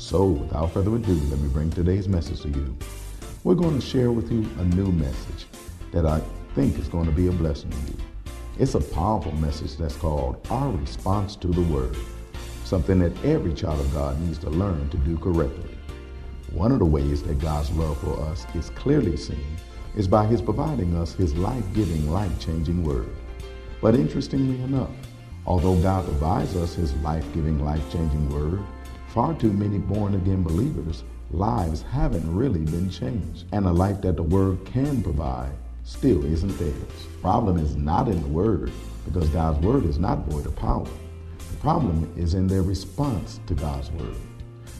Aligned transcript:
So, 0.00 0.24
without 0.24 0.72
further 0.72 0.96
ado, 0.96 1.12
let 1.12 1.38
me 1.40 1.48
bring 1.48 1.68
today's 1.68 2.08
message 2.08 2.40
to 2.40 2.48
you. 2.48 2.74
We're 3.44 3.54
going 3.54 3.78
to 3.78 3.86
share 3.86 4.10
with 4.10 4.32
you 4.32 4.48
a 4.58 4.64
new 4.64 4.90
message 4.90 5.44
that 5.92 6.06
I 6.06 6.22
think 6.54 6.78
is 6.78 6.88
going 6.88 7.04
to 7.04 7.12
be 7.12 7.26
a 7.26 7.32
blessing 7.32 7.68
to 7.68 7.76
you. 7.76 7.98
It's 8.58 8.74
a 8.74 8.80
powerful 8.80 9.32
message 9.32 9.76
that's 9.76 9.96
called 9.96 10.44
Our 10.48 10.70
Response 10.70 11.36
to 11.36 11.48
the 11.48 11.60
Word, 11.60 11.94
something 12.64 12.98
that 13.00 13.24
every 13.26 13.52
child 13.52 13.78
of 13.78 13.92
God 13.92 14.18
needs 14.22 14.38
to 14.38 14.48
learn 14.48 14.88
to 14.88 14.96
do 14.96 15.18
correctly. 15.18 15.76
One 16.54 16.72
of 16.72 16.78
the 16.78 16.86
ways 16.86 17.22
that 17.24 17.38
God's 17.38 17.70
love 17.72 17.98
for 18.00 18.18
us 18.22 18.46
is 18.54 18.70
clearly 18.70 19.18
seen 19.18 19.44
is 19.96 20.08
by 20.08 20.24
His 20.24 20.40
providing 20.40 20.96
us 20.96 21.12
His 21.12 21.36
life 21.36 21.64
giving, 21.74 22.10
life 22.10 22.40
changing 22.40 22.84
Word. 22.84 23.14
But 23.82 23.94
interestingly 23.94 24.62
enough, 24.64 24.90
although 25.44 25.76
God 25.76 26.06
provides 26.06 26.56
us 26.56 26.74
His 26.74 26.94
life 26.96 27.26
giving, 27.34 27.62
life 27.62 27.84
changing 27.92 28.30
Word, 28.30 28.64
Far 29.14 29.34
too 29.34 29.52
many 29.52 29.78
born 29.78 30.14
again 30.14 30.44
believers' 30.44 31.02
lives 31.32 31.82
haven't 31.82 32.32
really 32.32 32.60
been 32.60 32.88
changed, 32.88 33.44
and 33.50 33.66
a 33.66 33.72
life 33.72 34.00
that 34.02 34.14
the 34.14 34.22
Word 34.22 34.64
can 34.64 35.02
provide 35.02 35.50
still 35.82 36.24
isn't 36.24 36.56
theirs. 36.58 37.08
Problem 37.20 37.58
is 37.58 37.74
not 37.74 38.06
in 38.06 38.22
the 38.22 38.28
Word, 38.28 38.70
because 39.04 39.28
God's 39.30 39.58
Word 39.66 39.84
is 39.84 39.98
not 39.98 40.26
void 40.26 40.46
of 40.46 40.54
power. 40.54 40.86
The 41.38 41.56
problem 41.56 42.12
is 42.16 42.34
in 42.34 42.46
their 42.46 42.62
response 42.62 43.40
to 43.48 43.54
God's 43.54 43.90
Word. 43.90 44.14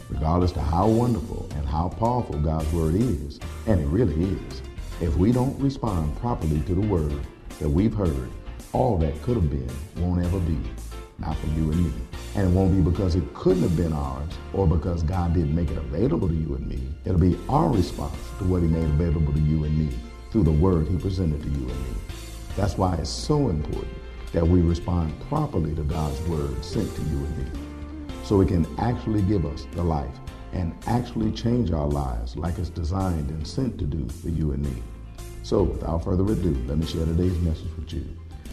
Regardless 0.08 0.52
to 0.52 0.60
how 0.60 0.86
wonderful 0.86 1.48
and 1.56 1.66
how 1.66 1.88
powerful 1.88 2.38
God's 2.38 2.72
Word 2.72 2.94
is, 2.94 3.40
and 3.66 3.80
it 3.80 3.86
really 3.86 4.22
is, 4.22 4.62
if 5.00 5.16
we 5.16 5.32
don't 5.32 5.60
respond 5.60 6.16
properly 6.20 6.60
to 6.60 6.74
the 6.76 6.86
Word 6.86 7.18
that 7.58 7.68
we've 7.68 7.94
heard, 7.94 8.30
all 8.72 8.96
that 8.98 9.20
could 9.22 9.34
have 9.34 9.50
been 9.50 9.70
won't 9.96 10.24
ever 10.24 10.38
be. 10.38 10.58
Not 11.18 11.36
for 11.36 11.48
you 11.48 11.72
and 11.72 11.84
me. 11.84 12.09
And 12.34 12.48
it 12.48 12.50
won't 12.50 12.72
be 12.72 12.90
because 12.90 13.16
it 13.16 13.34
couldn't 13.34 13.62
have 13.62 13.76
been 13.76 13.92
ours 13.92 14.32
or 14.52 14.66
because 14.66 15.02
God 15.02 15.34
didn't 15.34 15.54
make 15.54 15.70
it 15.70 15.78
available 15.78 16.28
to 16.28 16.34
you 16.34 16.54
and 16.54 16.66
me. 16.66 16.80
It'll 17.04 17.18
be 17.18 17.38
our 17.48 17.68
response 17.68 18.16
to 18.38 18.44
what 18.44 18.62
he 18.62 18.68
made 18.68 18.84
available 18.84 19.32
to 19.32 19.40
you 19.40 19.64
and 19.64 19.76
me 19.76 19.96
through 20.30 20.44
the 20.44 20.52
word 20.52 20.86
he 20.86 20.96
presented 20.96 21.42
to 21.42 21.48
you 21.48 21.68
and 21.68 21.68
me. 21.68 21.94
That's 22.56 22.78
why 22.78 22.94
it's 22.96 23.10
so 23.10 23.48
important 23.48 23.92
that 24.32 24.46
we 24.46 24.60
respond 24.60 25.12
properly 25.28 25.74
to 25.74 25.82
God's 25.82 26.20
word 26.28 26.64
sent 26.64 26.94
to 26.94 27.02
you 27.02 27.16
and 27.16 27.38
me. 27.38 27.60
So 28.24 28.40
it 28.40 28.48
can 28.48 28.66
actually 28.78 29.22
give 29.22 29.44
us 29.44 29.66
the 29.72 29.82
life 29.82 30.14
and 30.52 30.72
actually 30.86 31.32
change 31.32 31.72
our 31.72 31.88
lives 31.88 32.36
like 32.36 32.58
it's 32.58 32.70
designed 32.70 33.30
and 33.30 33.46
sent 33.46 33.78
to 33.78 33.84
do 33.84 34.08
for 34.08 34.28
you 34.28 34.52
and 34.52 34.62
me. 34.64 34.82
So 35.42 35.64
without 35.64 36.04
further 36.04 36.24
ado, 36.24 36.56
let 36.66 36.78
me 36.78 36.86
share 36.86 37.04
today's 37.06 37.38
message 37.40 37.74
with 37.76 37.92
you. 37.92 38.06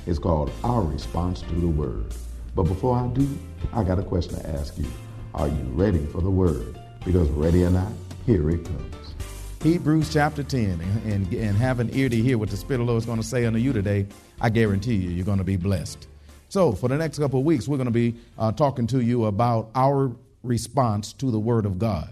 It's 0.07 0.19
called 0.19 0.51
Our 0.63 0.81
Response 0.81 1.41
to 1.41 1.53
the 1.55 1.67
Word. 1.67 2.13
But 2.57 2.63
before 2.63 2.97
I 2.97 3.05
do, 3.09 3.37
I 3.71 3.83
got 3.83 3.99
a 3.99 4.03
question 4.03 4.33
to 4.33 4.49
ask 4.49 4.75
you. 4.79 4.87
Are 5.35 5.47
you 5.47 5.61
ready 5.73 6.03
for 6.07 6.21
the 6.21 6.31
word? 6.31 6.79
Because 7.05 7.29
ready 7.29 7.63
or 7.63 7.69
not, 7.69 7.91
here 8.25 8.49
it 8.49 8.65
comes. 8.65 9.13
Hebrews 9.61 10.11
chapter 10.11 10.41
10, 10.41 10.81
and, 11.05 11.31
and 11.31 11.55
have 11.55 11.79
an 11.79 11.91
ear 11.93 12.09
to 12.09 12.15
hear 12.15 12.39
what 12.39 12.49
the 12.49 12.57
Spirit 12.57 12.81
of 12.81 12.87
the 12.87 12.91
Lord 12.93 13.03
is 13.03 13.05
going 13.05 13.21
to 13.21 13.27
say 13.27 13.45
unto 13.45 13.59
you 13.59 13.73
today. 13.73 14.07
I 14.41 14.49
guarantee 14.49 14.95
you, 14.95 15.11
you're 15.11 15.23
going 15.23 15.37
to 15.37 15.43
be 15.43 15.55
blessed. 15.55 16.07
So, 16.49 16.71
for 16.71 16.87
the 16.87 16.97
next 16.97 17.19
couple 17.19 17.37
of 17.37 17.45
weeks, 17.45 17.67
we're 17.67 17.77
going 17.77 17.85
to 17.85 17.91
be 17.91 18.15
uh, 18.39 18.51
talking 18.53 18.87
to 18.87 19.01
you 19.01 19.25
about 19.25 19.69
our 19.75 20.11
response 20.41 21.13
to 21.13 21.29
the 21.29 21.39
Word 21.39 21.67
of 21.67 21.77
God. 21.77 22.09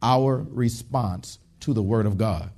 Our 0.00 0.46
response 0.48 1.40
to 1.60 1.74
the 1.74 1.82
Word 1.82 2.06
of 2.06 2.16
God. 2.16 2.48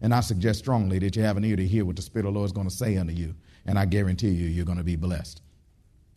And 0.00 0.14
I 0.14 0.20
suggest 0.20 0.60
strongly 0.60 1.00
that 1.00 1.16
you 1.16 1.22
have 1.22 1.36
an 1.36 1.44
ear 1.44 1.56
to 1.56 1.66
hear 1.66 1.84
what 1.84 1.96
the 1.96 2.02
Spirit 2.02 2.26
of 2.26 2.34
the 2.34 2.38
Lord 2.38 2.46
is 2.46 2.52
going 2.52 2.68
to 2.68 2.74
say 2.74 2.96
unto 2.96 3.12
you. 3.12 3.34
And 3.64 3.76
I 3.76 3.86
guarantee 3.86 4.30
you, 4.30 4.46
you're 4.46 4.64
going 4.64 4.78
to 4.78 4.84
be 4.84 4.94
blessed. 4.94 5.42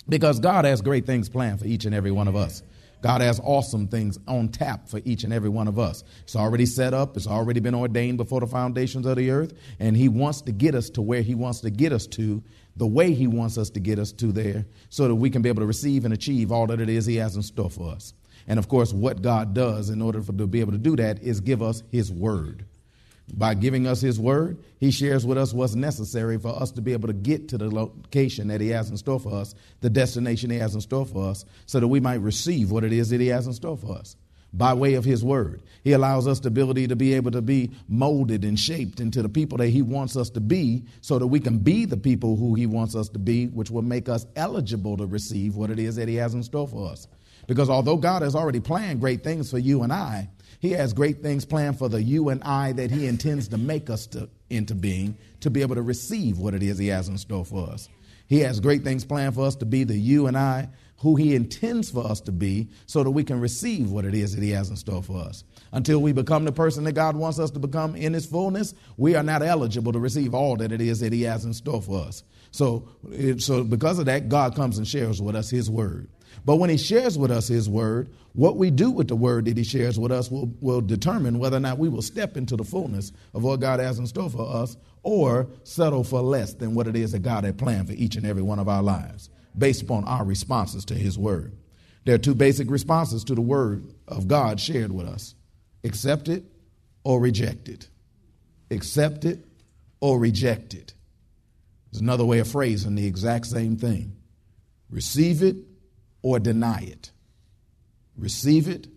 Because 0.09 0.39
God 0.39 0.65
has 0.65 0.81
great 0.81 1.05
things 1.05 1.29
planned 1.29 1.59
for 1.59 1.65
each 1.65 1.85
and 1.85 1.93
every 1.93 2.11
one 2.11 2.27
of 2.27 2.35
us. 2.35 2.63
God 3.01 3.21
has 3.21 3.39
awesome 3.41 3.87
things 3.87 4.19
on 4.27 4.49
tap 4.49 4.89
for 4.89 4.99
each 5.05 5.23
and 5.23 5.31
every 5.31 5.49
one 5.49 5.69
of 5.69 5.79
us. 5.79 6.03
It's 6.23 6.35
already 6.35 6.65
set 6.65 6.93
up, 6.93 7.15
it's 7.15 7.27
already 7.27 7.61
been 7.61 7.75
ordained 7.75 8.17
before 8.17 8.41
the 8.41 8.47
foundations 8.47 9.05
of 9.05 9.15
the 9.15 9.31
earth, 9.31 9.53
and 9.79 9.95
He 9.95 10.09
wants 10.09 10.41
to 10.41 10.51
get 10.51 10.75
us 10.75 10.89
to 10.91 11.01
where 11.01 11.21
He 11.21 11.33
wants 11.33 11.61
to 11.61 11.69
get 11.69 11.93
us 11.93 12.07
to, 12.07 12.43
the 12.75 12.87
way 12.87 13.13
He 13.13 13.27
wants 13.27 13.57
us 13.57 13.69
to 13.69 13.79
get 13.79 13.99
us 13.99 14.11
to 14.13 14.33
there, 14.33 14.65
so 14.89 15.07
that 15.07 15.15
we 15.15 15.29
can 15.29 15.41
be 15.41 15.47
able 15.47 15.61
to 15.61 15.67
receive 15.67 16.03
and 16.03 16.13
achieve 16.13 16.51
all 16.51 16.67
that 16.67 16.81
it 16.81 16.89
is 16.89 17.05
He 17.05 17.15
has 17.17 17.37
in 17.37 17.43
store 17.43 17.69
for 17.69 17.89
us. 17.89 18.13
And 18.47 18.59
of 18.59 18.67
course, 18.67 18.91
what 18.91 19.21
God 19.21 19.53
does 19.53 19.89
in 19.89 20.01
order 20.01 20.21
for 20.21 20.33
to 20.33 20.47
be 20.47 20.59
able 20.59 20.73
to 20.73 20.77
do 20.77 20.97
that 20.97 21.23
is 21.23 21.39
give 21.39 21.61
us 21.61 21.83
His 21.91 22.11
Word. 22.11 22.65
By 23.33 23.53
giving 23.53 23.87
us 23.87 24.01
His 24.01 24.19
Word, 24.19 24.57
He 24.79 24.91
shares 24.91 25.25
with 25.25 25.37
us 25.37 25.53
what's 25.53 25.75
necessary 25.75 26.37
for 26.37 26.49
us 26.49 26.71
to 26.71 26.81
be 26.81 26.93
able 26.93 27.07
to 27.07 27.13
get 27.13 27.49
to 27.49 27.57
the 27.57 27.69
location 27.69 28.47
that 28.47 28.61
He 28.61 28.69
has 28.69 28.89
in 28.89 28.97
store 28.97 29.19
for 29.19 29.33
us, 29.33 29.55
the 29.81 29.89
destination 29.89 30.49
He 30.49 30.57
has 30.57 30.75
in 30.75 30.81
store 30.81 31.05
for 31.05 31.29
us, 31.29 31.45
so 31.65 31.79
that 31.79 31.87
we 31.87 31.99
might 31.99 32.21
receive 32.21 32.71
what 32.71 32.83
it 32.83 32.91
is 32.91 33.09
that 33.09 33.21
He 33.21 33.27
has 33.27 33.47
in 33.47 33.53
store 33.53 33.77
for 33.77 33.97
us. 33.97 34.15
By 34.51 34.73
way 34.73 34.95
of 34.95 35.05
His 35.05 35.23
Word, 35.23 35.61
He 35.83 35.91
allows 35.91 36.27
us 36.27 36.39
the 36.39 36.47
ability 36.47 36.87
to 36.87 36.95
be 36.95 37.13
able 37.13 37.31
to 37.31 37.41
be 37.41 37.71
molded 37.87 38.43
and 38.43 38.59
shaped 38.59 38.99
into 38.99 39.21
the 39.21 39.29
people 39.29 39.59
that 39.59 39.67
He 39.67 39.83
wants 39.83 40.17
us 40.17 40.31
to 40.31 40.39
be, 40.39 40.85
so 41.01 41.19
that 41.19 41.27
we 41.27 41.39
can 41.39 41.59
be 41.59 41.85
the 41.85 41.97
people 41.97 42.35
who 42.35 42.55
He 42.55 42.65
wants 42.65 42.95
us 42.95 43.09
to 43.09 43.19
be, 43.19 43.45
which 43.47 43.69
will 43.69 43.83
make 43.83 44.09
us 44.09 44.25
eligible 44.35 44.97
to 44.97 45.05
receive 45.05 45.55
what 45.55 45.69
it 45.69 45.77
is 45.77 45.97
that 45.97 46.07
He 46.07 46.15
has 46.15 46.33
in 46.33 46.41
store 46.41 46.67
for 46.67 46.91
us. 46.91 47.07
Because 47.47 47.69
although 47.69 47.97
God 47.97 48.21
has 48.21 48.35
already 48.35 48.59
planned 48.59 48.99
great 48.99 49.23
things 49.23 49.49
for 49.49 49.57
you 49.57 49.83
and 49.83 49.93
I, 49.93 50.29
he 50.59 50.71
has 50.71 50.91
great 50.91 51.23
things 51.23 51.45
planned 51.45 51.79
for 51.79 51.87
the 51.87 52.03
you 52.03 52.29
and 52.29 52.43
I 52.43 52.73
that 52.73 52.91
He 52.91 53.07
intends 53.07 53.47
to 53.49 53.57
make 53.57 53.89
us 53.89 54.05
to, 54.07 54.29
into 54.49 54.75
being 54.75 55.17
to 55.39 55.49
be 55.49 55.61
able 55.61 55.75
to 55.75 55.81
receive 55.81 56.37
what 56.37 56.53
it 56.53 56.61
is 56.61 56.77
He 56.77 56.87
has 56.87 57.07
in 57.07 57.17
store 57.17 57.45
for 57.45 57.69
us. 57.69 57.87
He 58.27 58.41
has 58.41 58.59
great 58.59 58.83
things 58.83 59.05
planned 59.05 59.35
for 59.35 59.45
us 59.45 59.55
to 59.57 59.65
be 59.65 59.85
the 59.85 59.97
you 59.97 60.27
and 60.27 60.37
I 60.37 60.69
who 60.97 61.15
He 61.15 61.33
intends 61.33 61.89
for 61.89 62.05
us 62.05 62.19
to 62.21 62.33
be 62.33 62.67
so 62.87 63.03
that 63.03 63.11
we 63.11 63.23
can 63.23 63.39
receive 63.39 63.89
what 63.89 64.03
it 64.03 64.13
is 64.13 64.35
that 64.35 64.43
He 64.43 64.51
has 64.51 64.69
in 64.69 64.75
store 64.75 65.01
for 65.01 65.17
us. 65.19 65.45
Until 65.71 65.99
we 65.99 66.11
become 66.11 66.43
the 66.43 66.51
person 66.51 66.83
that 66.83 66.91
God 66.91 67.15
wants 67.15 67.39
us 67.39 67.51
to 67.51 67.59
become 67.59 67.95
in 67.95 68.13
His 68.13 68.25
fullness, 68.25 68.73
we 68.97 69.15
are 69.15 69.23
not 69.23 69.41
eligible 69.41 69.93
to 69.93 69.99
receive 69.99 70.33
all 70.33 70.57
that 70.57 70.73
it 70.73 70.81
is 70.81 70.99
that 70.99 71.13
He 71.13 71.21
has 71.21 71.45
in 71.45 71.53
store 71.53 71.81
for 71.81 72.03
us. 72.03 72.23
So, 72.51 72.89
so 73.37 73.63
because 73.63 73.97
of 73.97 74.07
that, 74.07 74.27
God 74.27 74.55
comes 74.55 74.77
and 74.77 74.85
shares 74.85 75.21
with 75.21 75.37
us 75.37 75.49
His 75.49 75.69
word. 75.69 76.09
But 76.45 76.57
when 76.57 76.69
he 76.69 76.77
shares 76.77 77.17
with 77.17 77.31
us 77.31 77.47
his 77.47 77.69
word, 77.69 78.09
what 78.39 78.55
we 78.55 78.71
do 78.71 78.89
with 78.89 79.09
the 79.09 79.17
word 79.17 79.43
that 79.43 79.57
he 79.57 79.65
shares 79.65 79.99
with 79.99 80.13
us 80.13 80.31
will, 80.31 80.49
will 80.61 80.79
determine 80.79 81.39
whether 81.39 81.57
or 81.57 81.59
not 81.59 81.77
we 81.77 81.89
will 81.89 82.01
step 82.01 82.37
into 82.37 82.55
the 82.55 82.63
fullness 82.63 83.11
of 83.33 83.43
what 83.43 83.59
God 83.59 83.81
has 83.81 83.99
in 83.99 84.07
store 84.07 84.29
for 84.29 84.47
us 84.49 84.77
or 85.03 85.49
settle 85.65 86.05
for 86.05 86.21
less 86.21 86.53
than 86.53 86.73
what 86.73 86.87
it 86.87 86.95
is 86.95 87.11
that 87.11 87.19
God 87.19 87.43
had 87.43 87.57
planned 87.57 87.87
for 87.87 87.93
each 87.95 88.15
and 88.15 88.25
every 88.25 88.41
one 88.41 88.57
of 88.57 88.69
our 88.69 88.81
lives 88.81 89.29
based 89.57 89.81
upon 89.81 90.05
our 90.05 90.23
responses 90.23 90.85
to 90.85 90.93
his 90.93 91.19
word. 91.19 91.53
There 92.05 92.15
are 92.15 92.17
two 92.17 92.33
basic 92.33 92.71
responses 92.71 93.25
to 93.25 93.35
the 93.35 93.41
word 93.41 93.83
of 94.07 94.29
God 94.29 94.61
shared 94.61 94.93
with 94.93 95.05
us 95.05 95.35
accept 95.83 96.29
it 96.29 96.45
or 97.03 97.19
reject 97.19 97.67
it. 97.67 97.89
Accept 98.71 99.25
it 99.25 99.43
or 99.99 100.17
reject 100.17 100.73
it. 100.73 100.93
There's 101.91 101.99
another 101.99 102.23
way 102.23 102.39
of 102.39 102.47
phrasing 102.47 102.95
the 102.95 103.05
exact 103.05 103.47
same 103.47 103.75
thing. 103.75 104.15
Receive 104.89 105.43
it 105.43 105.57
or 106.21 106.39
deny 106.39 106.83
it. 106.83 107.11
Receive 108.19 108.67
it 108.67 108.87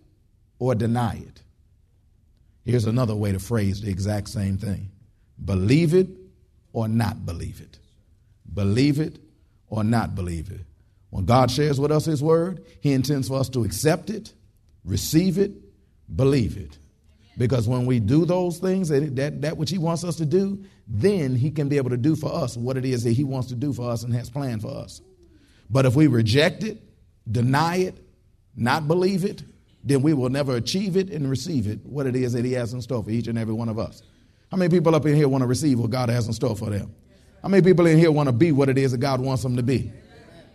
or 0.58 0.74
deny 0.74 1.16
it. 1.16 1.42
Here's 2.64 2.86
another 2.86 3.14
way 3.14 3.32
to 3.32 3.38
phrase 3.38 3.80
the 3.80 3.90
exact 3.90 4.28
same 4.28 4.58
thing 4.58 4.90
believe 5.44 5.94
it 5.94 6.08
or 6.72 6.88
not 6.88 7.24
believe 7.24 7.60
it. 7.60 7.78
Believe 8.52 9.00
it 9.00 9.18
or 9.68 9.82
not 9.82 10.14
believe 10.14 10.50
it. 10.50 10.60
When 11.10 11.24
God 11.24 11.50
shares 11.50 11.80
with 11.80 11.90
us 11.90 12.04
His 12.04 12.22
word, 12.22 12.64
He 12.80 12.92
intends 12.92 13.28
for 13.28 13.38
us 13.38 13.48
to 13.50 13.64
accept 13.64 14.10
it, 14.10 14.32
receive 14.84 15.38
it, 15.38 15.52
believe 16.14 16.56
it. 16.56 16.78
Because 17.38 17.66
when 17.66 17.86
we 17.86 17.98
do 17.98 18.24
those 18.24 18.58
things, 18.58 18.88
that, 18.88 19.40
that 19.42 19.56
which 19.56 19.70
He 19.70 19.78
wants 19.78 20.04
us 20.04 20.16
to 20.16 20.26
do, 20.26 20.64
then 20.86 21.34
He 21.34 21.50
can 21.50 21.68
be 21.68 21.76
able 21.76 21.90
to 21.90 21.96
do 21.96 22.16
for 22.16 22.32
us 22.32 22.56
what 22.56 22.76
it 22.76 22.84
is 22.84 23.04
that 23.04 23.12
He 23.12 23.24
wants 23.24 23.48
to 23.48 23.54
do 23.54 23.72
for 23.72 23.90
us 23.90 24.02
and 24.02 24.14
has 24.14 24.30
planned 24.30 24.62
for 24.62 24.74
us. 24.74 25.00
But 25.70 25.86
if 25.86 25.94
we 25.94 26.06
reject 26.06 26.62
it, 26.62 26.82
deny 27.30 27.76
it, 27.76 28.01
not 28.56 28.86
believe 28.88 29.24
it, 29.24 29.42
then 29.84 30.02
we 30.02 30.14
will 30.14 30.28
never 30.28 30.56
achieve 30.56 30.96
it 30.96 31.10
and 31.10 31.28
receive 31.28 31.66
it, 31.66 31.84
what 31.84 32.06
it 32.06 32.14
is 32.14 32.32
that 32.34 32.44
He 32.44 32.52
has 32.52 32.72
in 32.72 32.80
store 32.82 33.02
for 33.02 33.10
each 33.10 33.26
and 33.26 33.38
every 33.38 33.54
one 33.54 33.68
of 33.68 33.78
us. 33.78 34.02
How 34.50 34.56
many 34.56 34.70
people 34.70 34.94
up 34.94 35.06
in 35.06 35.14
here 35.14 35.28
want 35.28 35.42
to 35.42 35.46
receive 35.46 35.78
what 35.78 35.90
God 35.90 36.08
has 36.08 36.26
in 36.26 36.32
store 36.32 36.54
for 36.54 36.70
them? 36.70 36.94
How 37.42 37.48
many 37.48 37.62
people 37.62 37.86
in 37.86 37.98
here 37.98 38.12
want 38.12 38.28
to 38.28 38.32
be 38.32 38.52
what 38.52 38.68
it 38.68 38.78
is 38.78 38.92
that 38.92 38.98
God 38.98 39.20
wants 39.20 39.42
them 39.42 39.56
to 39.56 39.62
be? 39.62 39.90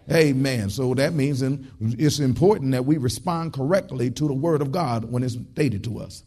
Amen. 0.10 0.70
So 0.70 0.94
that 0.94 1.14
means 1.14 1.42
and 1.42 1.70
it's 1.82 2.20
important 2.20 2.72
that 2.72 2.86
we 2.86 2.98
respond 2.98 3.52
correctly 3.52 4.10
to 4.12 4.28
the 4.28 4.34
word 4.34 4.62
of 4.62 4.72
God 4.72 5.12
when 5.12 5.24
it's 5.24 5.34
stated 5.34 5.84
to 5.84 6.00
us. 6.00 6.24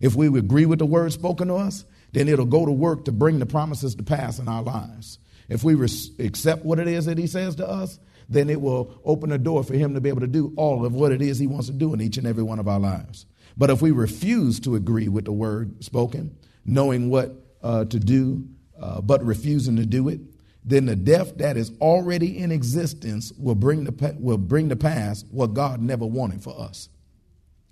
If 0.00 0.14
we 0.14 0.26
agree 0.38 0.66
with 0.66 0.78
the 0.78 0.86
word 0.86 1.12
spoken 1.12 1.48
to 1.48 1.54
us, 1.54 1.84
then 2.12 2.28
it'll 2.28 2.46
go 2.46 2.64
to 2.64 2.72
work 2.72 3.06
to 3.06 3.12
bring 3.12 3.40
the 3.40 3.46
promises 3.46 3.94
to 3.96 4.02
pass 4.02 4.38
in 4.38 4.46
our 4.46 4.62
lives. 4.62 5.18
If 5.48 5.64
we 5.64 5.74
accept 6.18 6.64
what 6.64 6.78
it 6.78 6.86
is 6.86 7.06
that 7.06 7.18
he 7.18 7.26
says 7.26 7.56
to 7.56 7.68
us, 7.68 7.98
then 8.28 8.50
it 8.50 8.60
will 8.60 9.00
open 9.04 9.32
a 9.32 9.38
door 9.38 9.62
for 9.62 9.74
him 9.74 9.94
to 9.94 10.00
be 10.00 10.08
able 10.08 10.20
to 10.20 10.26
do 10.26 10.52
all 10.56 10.84
of 10.84 10.94
what 10.94 11.12
it 11.12 11.22
is 11.22 11.38
he 11.38 11.46
wants 11.46 11.66
to 11.68 11.72
do 11.72 11.94
in 11.94 12.00
each 12.00 12.16
and 12.16 12.26
every 12.26 12.42
one 12.42 12.58
of 12.58 12.68
our 12.68 12.80
lives. 12.80 13.26
But 13.56 13.70
if 13.70 13.80
we 13.80 13.90
refuse 13.90 14.60
to 14.60 14.74
agree 14.74 15.08
with 15.08 15.24
the 15.24 15.32
word 15.32 15.82
spoken, 15.84 16.36
knowing 16.64 17.08
what 17.08 17.32
uh, 17.62 17.84
to 17.86 17.98
do, 17.98 18.46
uh, 18.80 19.00
but 19.00 19.24
refusing 19.24 19.76
to 19.76 19.86
do 19.86 20.08
it, 20.08 20.20
then 20.64 20.86
the 20.86 20.96
death 20.96 21.38
that 21.38 21.56
is 21.56 21.70
already 21.80 22.38
in 22.38 22.50
existence 22.50 23.32
will 23.38 23.54
bring, 23.54 23.84
the, 23.84 24.16
will 24.18 24.36
bring 24.36 24.68
to 24.68 24.76
pass 24.76 25.24
what 25.30 25.54
God 25.54 25.80
never 25.80 26.04
wanted 26.04 26.42
for 26.42 26.60
us. 26.60 26.88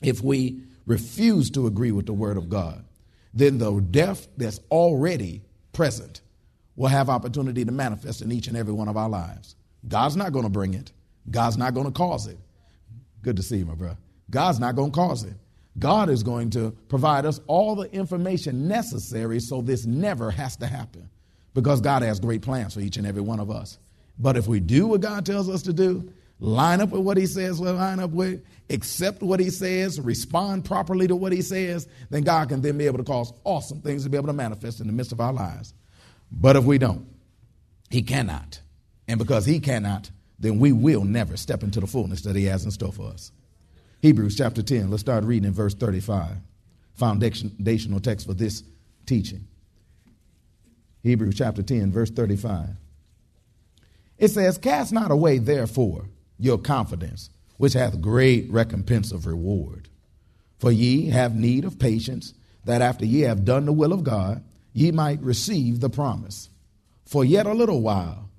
If 0.00 0.22
we 0.22 0.62
refuse 0.86 1.50
to 1.50 1.66
agree 1.66 1.90
with 1.90 2.06
the 2.06 2.12
word 2.12 2.36
of 2.36 2.48
God, 2.48 2.84
then 3.32 3.58
the 3.58 3.80
death 3.80 4.28
that's 4.36 4.60
already 4.70 5.42
present 5.72 6.20
will 6.76 6.88
have 6.88 7.10
opportunity 7.10 7.64
to 7.64 7.72
manifest 7.72 8.22
in 8.22 8.30
each 8.30 8.46
and 8.46 8.56
every 8.56 8.72
one 8.72 8.88
of 8.88 8.96
our 8.96 9.08
lives. 9.08 9.56
God's 9.86 10.16
not 10.16 10.32
going 10.32 10.44
to 10.44 10.50
bring 10.50 10.74
it. 10.74 10.92
God's 11.30 11.56
not 11.56 11.74
going 11.74 11.86
to 11.86 11.92
cause 11.92 12.26
it. 12.26 12.38
Good 13.22 13.36
to 13.36 13.42
see 13.42 13.58
you, 13.58 13.66
my 13.66 13.74
brother. 13.74 13.98
God's 14.30 14.60
not 14.60 14.76
going 14.76 14.90
to 14.90 14.94
cause 14.94 15.24
it. 15.24 15.34
God 15.78 16.08
is 16.08 16.22
going 16.22 16.50
to 16.50 16.70
provide 16.88 17.26
us 17.26 17.40
all 17.46 17.74
the 17.74 17.90
information 17.92 18.68
necessary 18.68 19.40
so 19.40 19.60
this 19.60 19.86
never 19.86 20.30
has 20.30 20.56
to 20.56 20.66
happen 20.66 21.08
because 21.52 21.80
God 21.80 22.02
has 22.02 22.20
great 22.20 22.42
plans 22.42 22.74
for 22.74 22.80
each 22.80 22.96
and 22.96 23.06
every 23.06 23.22
one 23.22 23.40
of 23.40 23.50
us. 23.50 23.78
But 24.18 24.36
if 24.36 24.46
we 24.46 24.60
do 24.60 24.86
what 24.86 25.00
God 25.00 25.26
tells 25.26 25.48
us 25.48 25.62
to 25.62 25.72
do, 25.72 26.12
line 26.38 26.80
up 26.80 26.90
with 26.90 27.02
what 27.02 27.16
He 27.16 27.26
says, 27.26 27.60
we'll 27.60 27.74
line 27.74 27.98
up 27.98 28.10
with, 28.10 28.44
accept 28.70 29.22
what 29.22 29.40
He 29.40 29.50
says, 29.50 30.00
respond 30.00 30.64
properly 30.64 31.08
to 31.08 31.16
what 31.16 31.32
He 31.32 31.42
says, 31.42 31.88
then 32.10 32.22
God 32.22 32.48
can 32.48 32.60
then 32.60 32.78
be 32.78 32.86
able 32.86 32.98
to 32.98 33.04
cause 33.04 33.32
awesome 33.42 33.80
things 33.80 34.04
to 34.04 34.10
be 34.10 34.16
able 34.16 34.28
to 34.28 34.32
manifest 34.32 34.80
in 34.80 34.86
the 34.86 34.92
midst 34.92 35.12
of 35.12 35.20
our 35.20 35.32
lives. 35.32 35.74
But 36.30 36.54
if 36.54 36.64
we 36.64 36.78
don't, 36.78 37.06
He 37.90 38.02
cannot. 38.02 38.60
And 39.06 39.18
because 39.18 39.46
He 39.46 39.60
cannot, 39.60 40.10
then 40.38 40.58
we 40.58 40.72
will 40.72 41.04
never 41.04 41.36
step 41.36 41.62
into 41.62 41.80
the 41.80 41.86
fullness 41.86 42.22
that 42.22 42.36
He 42.36 42.44
has 42.44 42.64
in 42.64 42.70
store 42.70 42.92
for 42.92 43.08
us. 43.08 43.32
Hebrews 44.02 44.36
chapter 44.36 44.62
10, 44.62 44.90
let's 44.90 45.00
start 45.00 45.24
reading 45.24 45.48
in 45.48 45.54
verse 45.54 45.74
35, 45.74 46.36
foundational 46.94 48.00
text 48.00 48.26
for 48.26 48.34
this 48.34 48.62
teaching. 49.06 49.46
Hebrews 51.02 51.36
chapter 51.36 51.62
10, 51.62 51.92
verse 51.92 52.10
35. 52.10 52.70
It 54.18 54.28
says, 54.28 54.58
Cast 54.58 54.92
not 54.92 55.10
away, 55.10 55.38
therefore, 55.38 56.06
your 56.38 56.58
confidence, 56.58 57.30
which 57.56 57.72
hath 57.74 58.00
great 58.00 58.50
recompense 58.50 59.12
of 59.12 59.26
reward. 59.26 59.88
For 60.58 60.72
ye 60.72 61.10
have 61.10 61.34
need 61.34 61.64
of 61.64 61.78
patience, 61.78 62.34
that 62.64 62.82
after 62.82 63.04
ye 63.04 63.20
have 63.20 63.44
done 63.44 63.66
the 63.66 63.72
will 63.72 63.92
of 63.92 64.04
God, 64.04 64.42
ye 64.72 64.90
might 64.90 65.20
receive 65.20 65.80
the 65.80 65.90
promise. 65.90 66.48
For 67.04 67.24
yet 67.24 67.46
a 67.46 67.52
little 67.52 67.82
while, 67.82 68.30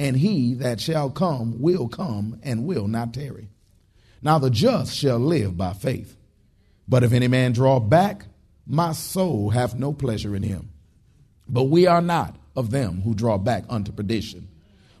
and 0.00 0.16
he 0.16 0.54
that 0.54 0.80
shall 0.80 1.10
come 1.10 1.60
will 1.60 1.86
come 1.86 2.40
and 2.42 2.64
will 2.64 2.88
not 2.88 3.12
tarry. 3.12 3.50
Now 4.22 4.38
the 4.38 4.48
just 4.48 4.96
shall 4.96 5.18
live 5.18 5.58
by 5.58 5.74
faith. 5.74 6.16
But 6.88 7.04
if 7.04 7.12
any 7.12 7.28
man 7.28 7.52
draw 7.52 7.80
back, 7.80 8.24
my 8.66 8.92
soul 8.92 9.50
hath 9.50 9.74
no 9.74 9.92
pleasure 9.92 10.34
in 10.34 10.42
him. 10.42 10.70
But 11.46 11.64
we 11.64 11.86
are 11.86 12.00
not 12.00 12.34
of 12.56 12.70
them 12.70 13.02
who 13.02 13.12
draw 13.14 13.36
back 13.36 13.64
unto 13.68 13.92
perdition, 13.92 14.48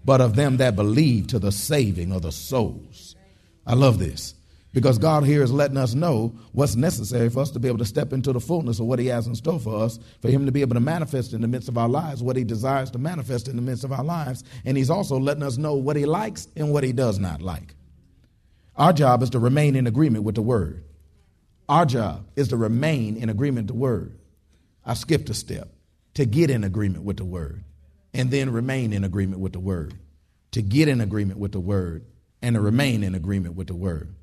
but 0.04 0.20
of 0.20 0.36
them 0.36 0.58
that 0.58 0.76
believe 0.76 1.28
to 1.28 1.38
the 1.38 1.50
saving 1.50 2.12
of 2.12 2.20
the 2.20 2.32
souls. 2.32 3.16
I 3.66 3.72
love 3.76 3.98
this 3.98 4.34
because 4.72 4.98
God 4.98 5.24
here 5.24 5.42
is 5.42 5.52
letting 5.52 5.76
us 5.76 5.94
know 5.94 6.34
what's 6.52 6.76
necessary 6.76 7.28
for 7.28 7.40
us 7.40 7.50
to 7.50 7.58
be 7.58 7.68
able 7.68 7.78
to 7.78 7.84
step 7.84 8.12
into 8.12 8.32
the 8.32 8.40
fullness 8.40 8.78
of 8.78 8.86
what 8.86 8.98
He 8.98 9.06
has 9.06 9.26
in 9.26 9.34
store 9.34 9.58
for 9.58 9.82
us, 9.82 9.98
for 10.20 10.28
Him 10.28 10.46
to 10.46 10.52
be 10.52 10.60
able 10.60 10.74
to 10.74 10.80
manifest 10.80 11.32
in 11.32 11.40
the 11.40 11.48
midst 11.48 11.68
of 11.68 11.76
our 11.76 11.88
lives 11.88 12.22
what 12.22 12.36
He 12.36 12.44
desires 12.44 12.90
to 12.92 12.98
manifest 12.98 13.48
in 13.48 13.56
the 13.56 13.62
midst 13.62 13.84
of 13.84 13.92
our 13.92 14.04
lives. 14.04 14.44
And 14.64 14.76
He's 14.76 14.90
also 14.90 15.18
letting 15.18 15.42
us 15.42 15.58
know 15.58 15.74
what 15.74 15.96
He 15.96 16.06
likes 16.06 16.48
and 16.56 16.72
what 16.72 16.84
He 16.84 16.92
does 16.92 17.18
not 17.18 17.42
like. 17.42 17.74
Our 18.76 18.92
job 18.92 19.22
is 19.22 19.30
to 19.30 19.38
remain 19.38 19.76
in 19.76 19.86
agreement 19.86 20.24
with 20.24 20.36
the 20.36 20.42
Word. 20.42 20.84
Our 21.68 21.86
job 21.86 22.26
is 22.36 22.48
to 22.48 22.56
remain 22.56 23.16
in 23.16 23.28
agreement 23.28 23.66
with 23.66 23.76
the 23.76 23.80
Word. 23.80 24.18
I 24.84 24.94
skipped 24.94 25.30
a 25.30 25.34
step 25.34 25.68
to 26.14 26.24
get 26.24 26.50
in 26.50 26.64
agreement 26.64 27.04
with 27.04 27.16
the 27.18 27.24
word 27.24 27.64
and 28.12 28.30
then 28.30 28.50
remain 28.50 28.92
in 28.92 29.04
agreement 29.04 29.40
with 29.40 29.52
the 29.52 29.60
word. 29.60 29.94
To 30.52 30.62
get 30.62 30.88
in 30.88 31.00
agreement 31.00 31.38
with 31.38 31.52
the 31.52 31.60
word 31.60 32.04
and 32.42 32.54
to 32.54 32.60
remain 32.60 33.04
in 33.04 33.14
agreement 33.14 33.54
with 33.54 33.68
the 33.68 33.74
word. 33.74 34.14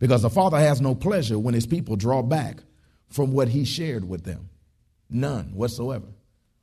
Because 0.00 0.22
the 0.22 0.30
Father 0.30 0.58
has 0.58 0.80
no 0.80 0.96
pleasure 0.96 1.38
when 1.38 1.54
his 1.54 1.66
people 1.66 1.94
draw 1.94 2.22
back 2.22 2.62
from 3.08 3.32
what 3.32 3.48
he 3.48 3.64
shared 3.64 4.08
with 4.08 4.24
them. 4.24 4.48
None 5.08 5.54
whatsoever. 5.54 6.06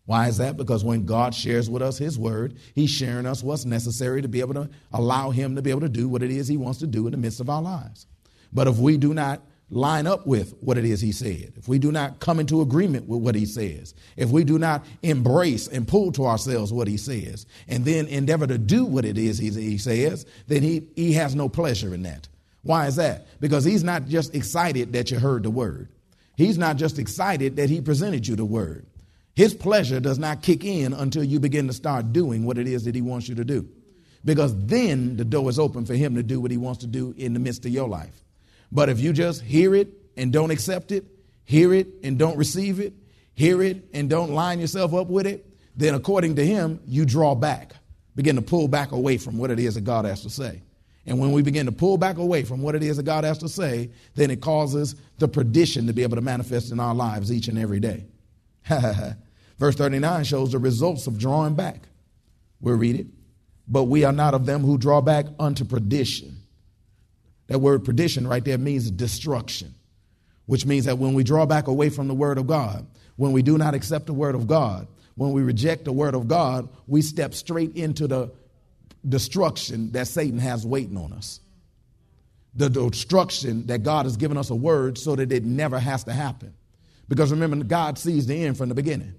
Why 0.05 0.27
is 0.27 0.37
that? 0.37 0.57
Because 0.57 0.83
when 0.83 1.05
God 1.05 1.35
shares 1.35 1.69
with 1.69 1.81
us 1.81 1.97
his 1.97 2.17
word, 2.17 2.55
he's 2.73 2.89
sharing 2.89 3.25
us 3.25 3.43
what's 3.43 3.65
necessary 3.65 4.21
to 4.21 4.27
be 4.27 4.39
able 4.39 4.53
to 4.55 4.69
allow 4.91 5.31
him 5.31 5.55
to 5.55 5.61
be 5.61 5.69
able 5.69 5.81
to 5.81 5.89
do 5.89 6.09
what 6.09 6.23
it 6.23 6.31
is 6.31 6.47
he 6.47 6.57
wants 6.57 6.79
to 6.79 6.87
do 6.87 7.05
in 7.07 7.11
the 7.11 7.17
midst 7.17 7.41
of 7.41 7.49
our 7.49 7.61
lives. 7.61 8.07
But 8.51 8.67
if 8.67 8.77
we 8.77 8.97
do 8.97 9.13
not 9.13 9.41
line 9.69 10.07
up 10.07 10.25
with 10.25 10.55
what 10.61 10.77
it 10.77 10.85
is 10.85 11.01
he 11.01 11.11
said, 11.11 11.51
if 11.57 11.67
we 11.67 11.77
do 11.77 11.91
not 11.91 12.21
come 12.21 12.39
into 12.39 12.61
agreement 12.61 13.05
with 13.05 13.21
what 13.21 13.35
he 13.35 13.45
says, 13.45 13.93
if 14.15 14.29
we 14.29 14.45
do 14.45 14.57
not 14.57 14.85
embrace 15.03 15.67
and 15.67 15.85
pull 15.85 16.13
to 16.13 16.25
ourselves 16.25 16.71
what 16.71 16.87
he 16.87 16.95
says, 16.95 17.45
and 17.67 17.83
then 17.83 18.07
endeavor 18.07 18.47
to 18.47 18.57
do 18.57 18.85
what 18.85 19.03
it 19.03 19.17
is 19.17 19.37
he 19.37 19.77
says, 19.77 20.25
then 20.47 20.63
he, 20.63 20.87
he 20.95 21.11
has 21.13 21.35
no 21.35 21.49
pleasure 21.49 21.93
in 21.93 22.03
that. 22.03 22.29
Why 22.67 22.87
is 22.87 22.97
that? 22.97 23.27
Because 23.39 23.63
he's 23.63 23.83
not 23.83 24.07
just 24.07 24.35
excited 24.35 24.93
that 24.93 25.09
you 25.09 25.19
heard 25.19 25.43
the 25.43 25.49
word. 25.49 25.89
He's 26.35 26.57
not 26.57 26.75
just 26.75 26.99
excited 26.99 27.55
that 27.55 27.69
he 27.69 27.81
presented 27.81 28.27
you 28.27 28.35
the 28.35 28.45
word. 28.45 28.85
His 29.35 29.53
pleasure 29.53 29.99
does 29.99 30.19
not 30.19 30.41
kick 30.41 30.65
in 30.65 30.93
until 30.93 31.23
you 31.23 31.39
begin 31.39 31.67
to 31.67 31.73
start 31.73 32.11
doing 32.11 32.45
what 32.45 32.57
it 32.57 32.67
is 32.67 32.83
that 32.85 32.93
he 32.93 33.01
wants 33.01 33.29
you 33.29 33.35
to 33.35 33.45
do. 33.45 33.69
Because 34.25 34.53
then 34.65 35.15
the 35.15 35.23
door 35.23 35.49
is 35.49 35.57
open 35.57 35.85
for 35.85 35.93
him 35.93 36.15
to 36.15 36.23
do 36.23 36.41
what 36.41 36.51
he 36.51 36.57
wants 36.57 36.79
to 36.79 36.87
do 36.87 37.13
in 37.17 37.33
the 37.33 37.39
midst 37.39 37.65
of 37.65 37.71
your 37.71 37.87
life. 37.87 38.23
But 38.71 38.89
if 38.89 38.99
you 38.99 39.13
just 39.13 39.41
hear 39.41 39.73
it 39.73 39.87
and 40.17 40.33
don't 40.33 40.51
accept 40.51 40.91
it, 40.91 41.05
hear 41.45 41.73
it 41.73 41.87
and 42.03 42.19
don't 42.19 42.35
receive 42.35 42.79
it, 42.79 42.93
hear 43.33 43.61
it 43.61 43.85
and 43.93 44.09
don't 44.09 44.31
line 44.31 44.59
yourself 44.59 44.93
up 44.93 45.07
with 45.07 45.25
it, 45.25 45.45
then 45.77 45.93
according 45.93 46.35
to 46.35 46.45
him, 46.45 46.81
you 46.85 47.05
draw 47.05 47.33
back, 47.33 47.73
begin 48.15 48.35
to 48.35 48.41
pull 48.41 48.67
back 48.67 48.91
away 48.91 49.17
from 49.17 49.37
what 49.37 49.51
it 49.51 49.59
is 49.59 49.75
that 49.75 49.81
God 49.81 50.03
has 50.05 50.23
to 50.23 50.29
say. 50.29 50.61
And 51.07 51.19
when 51.19 51.31
we 51.31 51.41
begin 51.41 51.65
to 51.65 51.71
pull 51.71 51.97
back 51.97 52.17
away 52.17 52.43
from 52.43 52.61
what 52.61 52.75
it 52.75 52.83
is 52.83 52.97
that 52.97 53.03
God 53.03 53.23
has 53.23 53.39
to 53.39 53.49
say, 53.49 53.89
then 54.15 54.29
it 54.29 54.41
causes 54.41 54.95
the 55.17 55.27
perdition 55.27 55.87
to 55.87 55.93
be 55.93 56.03
able 56.03 56.17
to 56.17 56.21
manifest 56.21 56.71
in 56.71 56.79
our 56.79 56.93
lives 56.93 57.31
each 57.31 57.47
and 57.47 57.57
every 57.57 57.79
day. 57.79 58.05
Verse 59.57 59.75
39 59.75 60.25
shows 60.25 60.51
the 60.51 60.59
results 60.59 61.07
of 61.07 61.17
drawing 61.17 61.55
back. 61.55 61.87
We'll 62.59 62.75
read 62.75 62.99
it. 62.99 63.07
But 63.67 63.85
we 63.85 64.03
are 64.03 64.11
not 64.11 64.33
of 64.33 64.45
them 64.45 64.63
who 64.63 64.77
draw 64.77 65.01
back 65.01 65.25
unto 65.39 65.65
perdition 65.65 66.37
that 67.47 67.59
word 67.59 67.85
perdition 67.85 68.27
right 68.27 68.43
there 68.43 68.57
means 68.57 68.91
destruction, 68.91 69.73
which 70.45 70.65
means 70.65 70.85
that 70.85 70.97
when 70.97 71.13
we 71.13 71.23
draw 71.23 71.45
back 71.45 71.67
away 71.67 71.89
from 71.89 72.07
the 72.07 72.13
word 72.13 72.37
of 72.37 72.45
God, 72.47 72.85
when 73.15 73.31
we 73.31 73.41
do 73.41 73.57
not 73.57 73.73
accept 73.73 74.05
the 74.05 74.13
word 74.13 74.35
of 74.35 74.47
God, 74.47 74.87
when 75.15 75.31
we 75.31 75.41
reject 75.41 75.85
the 75.85 75.93
word 75.93 76.13
of 76.13 76.27
God, 76.27 76.69
we 76.85 77.01
step 77.01 77.33
straight 77.33 77.75
into 77.75 78.07
the 78.07 78.31
destruction 79.07 79.91
that 79.91 80.07
Satan 80.07 80.39
has 80.39 80.65
waiting 80.65 80.97
on 80.97 81.13
us. 81.13 81.39
The 82.55 82.69
destruction 82.69 83.67
that 83.67 83.83
God 83.83 84.05
has 84.05 84.17
given 84.17 84.37
us 84.37 84.49
a 84.49 84.55
word 84.55 84.97
so 84.97 85.15
that 85.15 85.31
it 85.31 85.43
never 85.43 85.79
has 85.79 86.03
to 86.05 86.13
happen. 86.13 86.53
Because 87.07 87.31
remember, 87.31 87.63
God 87.63 87.97
sees 87.97 88.25
the 88.25 88.45
end 88.45 88.57
from 88.57 88.69
the 88.69 88.75
beginning. 88.75 89.13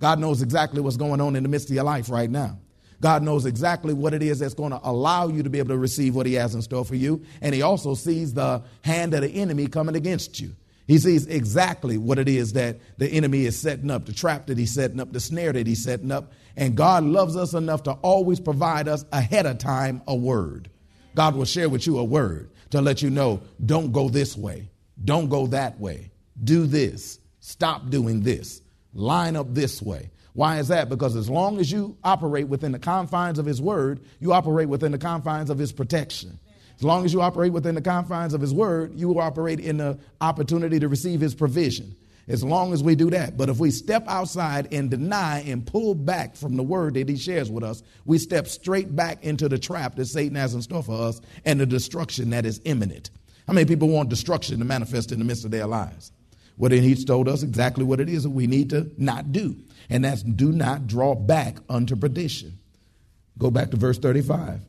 God 0.00 0.18
knows 0.18 0.42
exactly 0.42 0.80
what's 0.80 0.96
going 0.96 1.20
on 1.20 1.36
in 1.36 1.42
the 1.42 1.48
midst 1.48 1.68
of 1.68 1.74
your 1.74 1.84
life 1.84 2.08
right 2.08 2.30
now. 2.30 2.58
God 3.00 3.22
knows 3.22 3.44
exactly 3.44 3.92
what 3.92 4.14
it 4.14 4.22
is 4.22 4.38
that's 4.38 4.54
going 4.54 4.70
to 4.70 4.80
allow 4.82 5.28
you 5.28 5.42
to 5.42 5.50
be 5.50 5.58
able 5.58 5.70
to 5.70 5.78
receive 5.78 6.14
what 6.14 6.26
He 6.26 6.34
has 6.34 6.54
in 6.54 6.62
store 6.62 6.84
for 6.84 6.94
you. 6.94 7.22
And 7.40 7.54
He 7.54 7.62
also 7.62 7.94
sees 7.94 8.32
the 8.32 8.62
hand 8.82 9.12
of 9.14 9.22
the 9.22 9.28
enemy 9.28 9.66
coming 9.66 9.96
against 9.96 10.40
you. 10.40 10.54
He 10.86 10.98
sees 10.98 11.26
exactly 11.26 11.96
what 11.96 12.18
it 12.18 12.28
is 12.28 12.52
that 12.52 12.78
the 12.98 13.08
enemy 13.08 13.46
is 13.46 13.58
setting 13.58 13.90
up, 13.90 14.04
the 14.06 14.12
trap 14.12 14.46
that 14.46 14.58
he's 14.58 14.74
setting 14.74 15.00
up, 15.00 15.12
the 15.12 15.20
snare 15.20 15.52
that 15.52 15.66
he's 15.66 15.82
setting 15.82 16.12
up. 16.12 16.32
And 16.56 16.76
God 16.76 17.04
loves 17.04 17.36
us 17.36 17.54
enough 17.54 17.82
to 17.84 17.92
always 17.92 18.40
provide 18.40 18.88
us 18.88 19.04
ahead 19.12 19.46
of 19.46 19.58
time 19.58 20.02
a 20.06 20.14
word. 20.14 20.70
God 21.14 21.34
will 21.34 21.44
share 21.44 21.68
with 21.68 21.86
you 21.86 21.98
a 21.98 22.04
word 22.04 22.50
to 22.70 22.80
let 22.80 23.02
you 23.02 23.10
know 23.10 23.42
don't 23.64 23.92
go 23.92 24.08
this 24.08 24.36
way, 24.36 24.68
don't 25.04 25.28
go 25.28 25.46
that 25.48 25.80
way, 25.80 26.10
do 26.42 26.66
this, 26.66 27.18
Stop 27.46 27.90
doing 27.90 28.22
this. 28.22 28.62
Line 28.94 29.36
up 29.36 29.52
this 29.52 29.82
way. 29.82 30.10
Why 30.32 30.60
is 30.60 30.68
that? 30.68 30.88
Because 30.88 31.14
as 31.14 31.28
long 31.28 31.60
as 31.60 31.70
you 31.70 31.94
operate 32.02 32.48
within 32.48 32.72
the 32.72 32.78
confines 32.78 33.38
of 33.38 33.44
His 33.44 33.60
Word, 33.60 34.00
you 34.18 34.32
operate 34.32 34.70
within 34.70 34.92
the 34.92 34.98
confines 34.98 35.50
of 35.50 35.58
His 35.58 35.70
protection. 35.70 36.38
As 36.76 36.82
long 36.82 37.04
as 37.04 37.12
you 37.12 37.20
operate 37.20 37.52
within 37.52 37.74
the 37.74 37.82
confines 37.82 38.32
of 38.32 38.40
His 38.40 38.54
Word, 38.54 38.94
you 38.94 39.08
will 39.08 39.20
operate 39.20 39.60
in 39.60 39.76
the 39.76 39.98
opportunity 40.22 40.80
to 40.80 40.88
receive 40.88 41.20
His 41.20 41.34
provision. 41.34 41.94
As 42.26 42.42
long 42.42 42.72
as 42.72 42.82
we 42.82 42.94
do 42.94 43.10
that. 43.10 43.36
But 43.36 43.50
if 43.50 43.58
we 43.58 43.70
step 43.70 44.04
outside 44.08 44.72
and 44.72 44.90
deny 44.90 45.40
and 45.40 45.66
pull 45.66 45.94
back 45.94 46.36
from 46.36 46.56
the 46.56 46.62
Word 46.62 46.94
that 46.94 47.08
He 47.08 47.16
shares 47.16 47.50
with 47.50 47.64
us, 47.64 47.82
we 48.06 48.18
step 48.18 48.46
straight 48.46 48.94
back 48.94 49.22
into 49.24 49.48
the 49.48 49.58
trap 49.58 49.96
that 49.96 50.06
Satan 50.06 50.36
has 50.36 50.54
in 50.54 50.62
store 50.62 50.82
for 50.82 51.02
us 51.02 51.20
and 51.44 51.60
the 51.60 51.66
destruction 51.66 52.30
that 52.30 52.46
is 52.46 52.60
imminent. 52.64 53.10
How 53.46 53.52
many 53.52 53.66
people 53.66 53.88
want 53.88 54.08
destruction 54.08 54.58
to 54.58 54.64
manifest 54.64 55.12
in 55.12 55.18
the 55.18 55.24
midst 55.24 55.44
of 55.44 55.50
their 55.50 55.66
lives? 55.66 56.12
Well, 56.56 56.70
then 56.70 56.82
He's 56.82 57.04
told 57.04 57.28
us 57.28 57.42
exactly 57.42 57.84
what 57.84 58.00
it 58.00 58.08
is 58.08 58.22
that 58.22 58.30
we 58.30 58.46
need 58.46 58.70
to 58.70 58.90
not 58.96 59.32
do 59.32 59.56
and 59.90 60.04
that's 60.04 60.22
do 60.22 60.52
not 60.52 60.86
draw 60.86 61.14
back 61.14 61.58
unto 61.68 61.96
perdition. 61.96 62.58
Go 63.38 63.50
back 63.50 63.70
to 63.70 63.76
verse 63.76 63.98
35. 63.98 64.60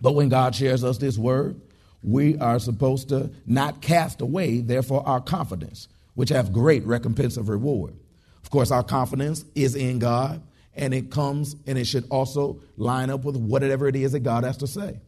But 0.00 0.14
when 0.14 0.28
God 0.28 0.54
shares 0.54 0.84
us 0.84 0.98
this 0.98 1.16
word, 1.16 1.60
we 2.02 2.36
are 2.38 2.58
supposed 2.58 3.08
to 3.10 3.30
not 3.46 3.80
cast 3.80 4.20
away, 4.20 4.60
therefore, 4.60 5.06
our 5.06 5.20
confidence, 5.20 5.88
which 6.14 6.28
have 6.30 6.52
great 6.52 6.84
recompense 6.84 7.36
of 7.36 7.48
reward. 7.48 7.94
Of 8.42 8.50
course, 8.50 8.70
our 8.70 8.82
confidence 8.82 9.44
is 9.54 9.74
in 9.74 9.98
God, 9.98 10.42
and 10.74 10.92
it 10.92 11.10
comes 11.10 11.56
and 11.66 11.78
it 11.78 11.86
should 11.86 12.06
also 12.10 12.60
line 12.76 13.10
up 13.10 13.24
with 13.24 13.36
whatever 13.36 13.88
it 13.88 13.96
is 13.96 14.12
that 14.12 14.20
God 14.20 14.44
has 14.44 14.58
to 14.58 14.66
say. 14.66 15.00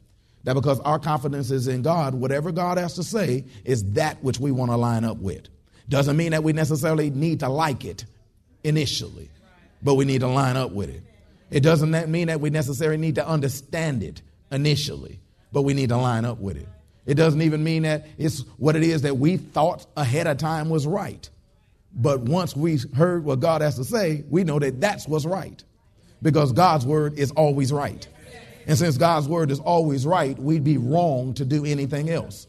That 0.44 0.54
because 0.54 0.78
our 0.80 0.98
confidence 0.98 1.50
is 1.50 1.68
in 1.68 1.82
God, 1.82 2.14
whatever 2.14 2.52
God 2.52 2.76
has 2.76 2.94
to 2.94 3.02
say 3.02 3.44
is 3.64 3.92
that 3.92 4.22
which 4.22 4.38
we 4.38 4.50
want 4.50 4.70
to 4.70 4.76
line 4.76 5.04
up 5.04 5.16
with. 5.16 5.48
Doesn't 5.88 6.16
mean 6.16 6.32
that 6.32 6.42
we 6.42 6.52
necessarily 6.52 7.10
need 7.10 7.40
to 7.40 7.48
like 7.48 7.84
it 7.84 8.04
initially, 8.62 9.30
but 9.82 9.94
we 9.94 10.04
need 10.04 10.20
to 10.20 10.28
line 10.28 10.56
up 10.56 10.72
with 10.72 10.90
it. 10.90 11.02
It 11.50 11.60
doesn't 11.60 12.10
mean 12.10 12.28
that 12.28 12.40
we 12.40 12.50
necessarily 12.50 12.96
need 12.98 13.14
to 13.16 13.26
understand 13.26 14.02
it 14.02 14.22
initially, 14.50 15.20
but 15.52 15.62
we 15.62 15.74
need 15.74 15.90
to 15.90 15.96
line 15.96 16.24
up 16.24 16.38
with 16.40 16.56
it. 16.56 16.68
It 17.06 17.14
doesn't 17.14 17.42
even 17.42 17.62
mean 17.62 17.82
that 17.82 18.06
it's 18.16 18.40
what 18.56 18.76
it 18.76 18.82
is 18.82 19.02
that 19.02 19.18
we 19.18 19.36
thought 19.36 19.86
ahead 19.96 20.26
of 20.26 20.38
time 20.38 20.70
was 20.70 20.86
right. 20.86 21.28
But 21.94 22.22
once 22.22 22.56
we 22.56 22.78
heard 22.96 23.24
what 23.24 23.40
God 23.40 23.60
has 23.60 23.76
to 23.76 23.84
say, 23.84 24.24
we 24.28 24.42
know 24.42 24.58
that 24.58 24.80
that's 24.80 25.06
what's 25.06 25.26
right 25.26 25.62
because 26.22 26.52
God's 26.52 26.86
word 26.86 27.18
is 27.18 27.30
always 27.32 27.72
right. 27.72 28.06
And 28.66 28.78
since 28.78 28.96
God's 28.96 29.28
word 29.28 29.50
is 29.50 29.60
always 29.60 30.06
right, 30.06 30.38
we'd 30.38 30.64
be 30.64 30.78
wrong 30.78 31.34
to 31.34 31.44
do 31.44 31.64
anything 31.64 32.10
else. 32.10 32.46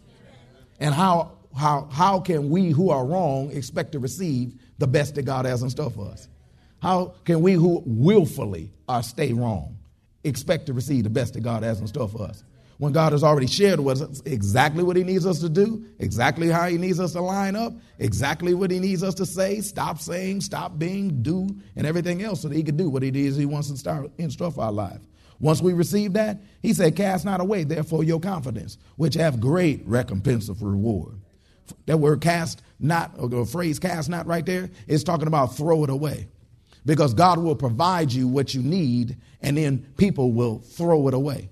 And 0.79 0.95
how, 0.95 1.33
how, 1.55 1.88
how 1.91 2.21
can 2.21 2.50
we 2.50 2.71
who 2.71 2.89
are 2.89 3.05
wrong 3.05 3.51
expect 3.51 3.91
to 3.91 4.00
receive 4.00 4.53
the 4.77 4.88
best 4.88 5.15
that 5.15 5.24
God 5.24 5.45
has 5.45 5.62
in 5.62 5.69
store 5.69 5.91
for 5.91 6.07
us? 6.09 6.27
How 6.81 7.15
can 7.25 7.41
we 7.41 7.53
who 7.53 7.83
willfully 7.85 8.71
are 8.88 9.03
stay 9.03 9.33
wrong 9.33 9.77
expect 10.24 10.67
to 10.67 10.74
receive 10.74 11.03
the 11.03 11.09
best 11.09 11.33
that 11.33 11.41
God 11.41 11.63
has 11.63 11.79
in 11.79 11.88
store 11.88 12.07
for 12.07 12.24
us? 12.24 12.43
When 12.77 12.91
God 12.91 13.13
has 13.13 13.24
already 13.24 13.48
shared 13.48 13.79
with 13.79 14.01
us 14.01 14.22
exactly 14.25 14.84
what 14.84 14.98
He 14.98 15.03
needs 15.03 15.25
us 15.25 15.39
to 15.39 15.50
do, 15.50 15.86
exactly 16.00 16.50
how 16.50 16.67
He 16.67 16.77
needs 16.77 17.00
us 17.00 17.13
to 17.13 17.22
line 17.22 17.55
up, 17.55 17.74
exactly 18.00 18.53
what 18.53 18.70
He 18.70 18.79
needs 18.79 19.01
us 19.01 19.15
to 19.15 19.25
say, 19.25 19.62
stop 19.62 20.00
saying, 20.00 20.41
stop 20.41 20.77
being, 20.77 21.22
do, 21.22 21.48
and 21.75 21.88
everything 21.88 22.22
else 22.22 22.41
so 22.41 22.50
that 22.50 22.55
He 22.55 22.63
can 22.63 22.75
do 22.75 22.89
what 22.89 23.03
it 23.03 23.15
is 23.15 23.38
He 23.38 23.46
wants 23.46 23.72
to 23.72 23.77
start 23.77 24.12
in 24.17 24.29
store 24.29 24.51
for 24.51 24.65
our 24.65 24.74
life. 24.74 25.00
Once 25.39 25.62
we 25.62 25.72
receive 25.72 26.13
that, 26.13 26.41
He 26.62 26.74
said, 26.74 26.98
Cast 26.98 27.24
not 27.24 27.39
away, 27.39 27.63
therefore, 27.63 28.03
your 28.03 28.20
confidence, 28.20 28.77
which 28.98 29.13
have 29.13 29.39
great 29.39 29.82
recompense 29.86 30.50
of 30.50 30.62
reward. 30.62 31.20
That 31.86 31.98
word 31.98 32.22
cast 32.22 32.62
not, 32.79 33.13
or 33.17 33.29
the 33.29 33.46
phrase 33.46 33.79
cast 33.79 34.10
not 34.10 34.27
right 34.27 34.46
there, 34.46 34.70
is 34.88 35.03
talking 35.03 35.27
about 35.27 35.55
throw 35.55 35.84
it 35.86 35.89
away. 35.89 36.27
Because 36.86 37.13
God 37.13 37.39
will 37.39 37.55
provide 37.55 38.12
you 38.12 38.27
what 38.27 38.53
you 38.53 38.62
need, 38.62 39.17
and 39.41 39.58
then 39.58 39.79
people 39.98 40.34
will 40.34 40.60
throw 40.60 41.08
it 41.08 41.13
away. 41.13 41.50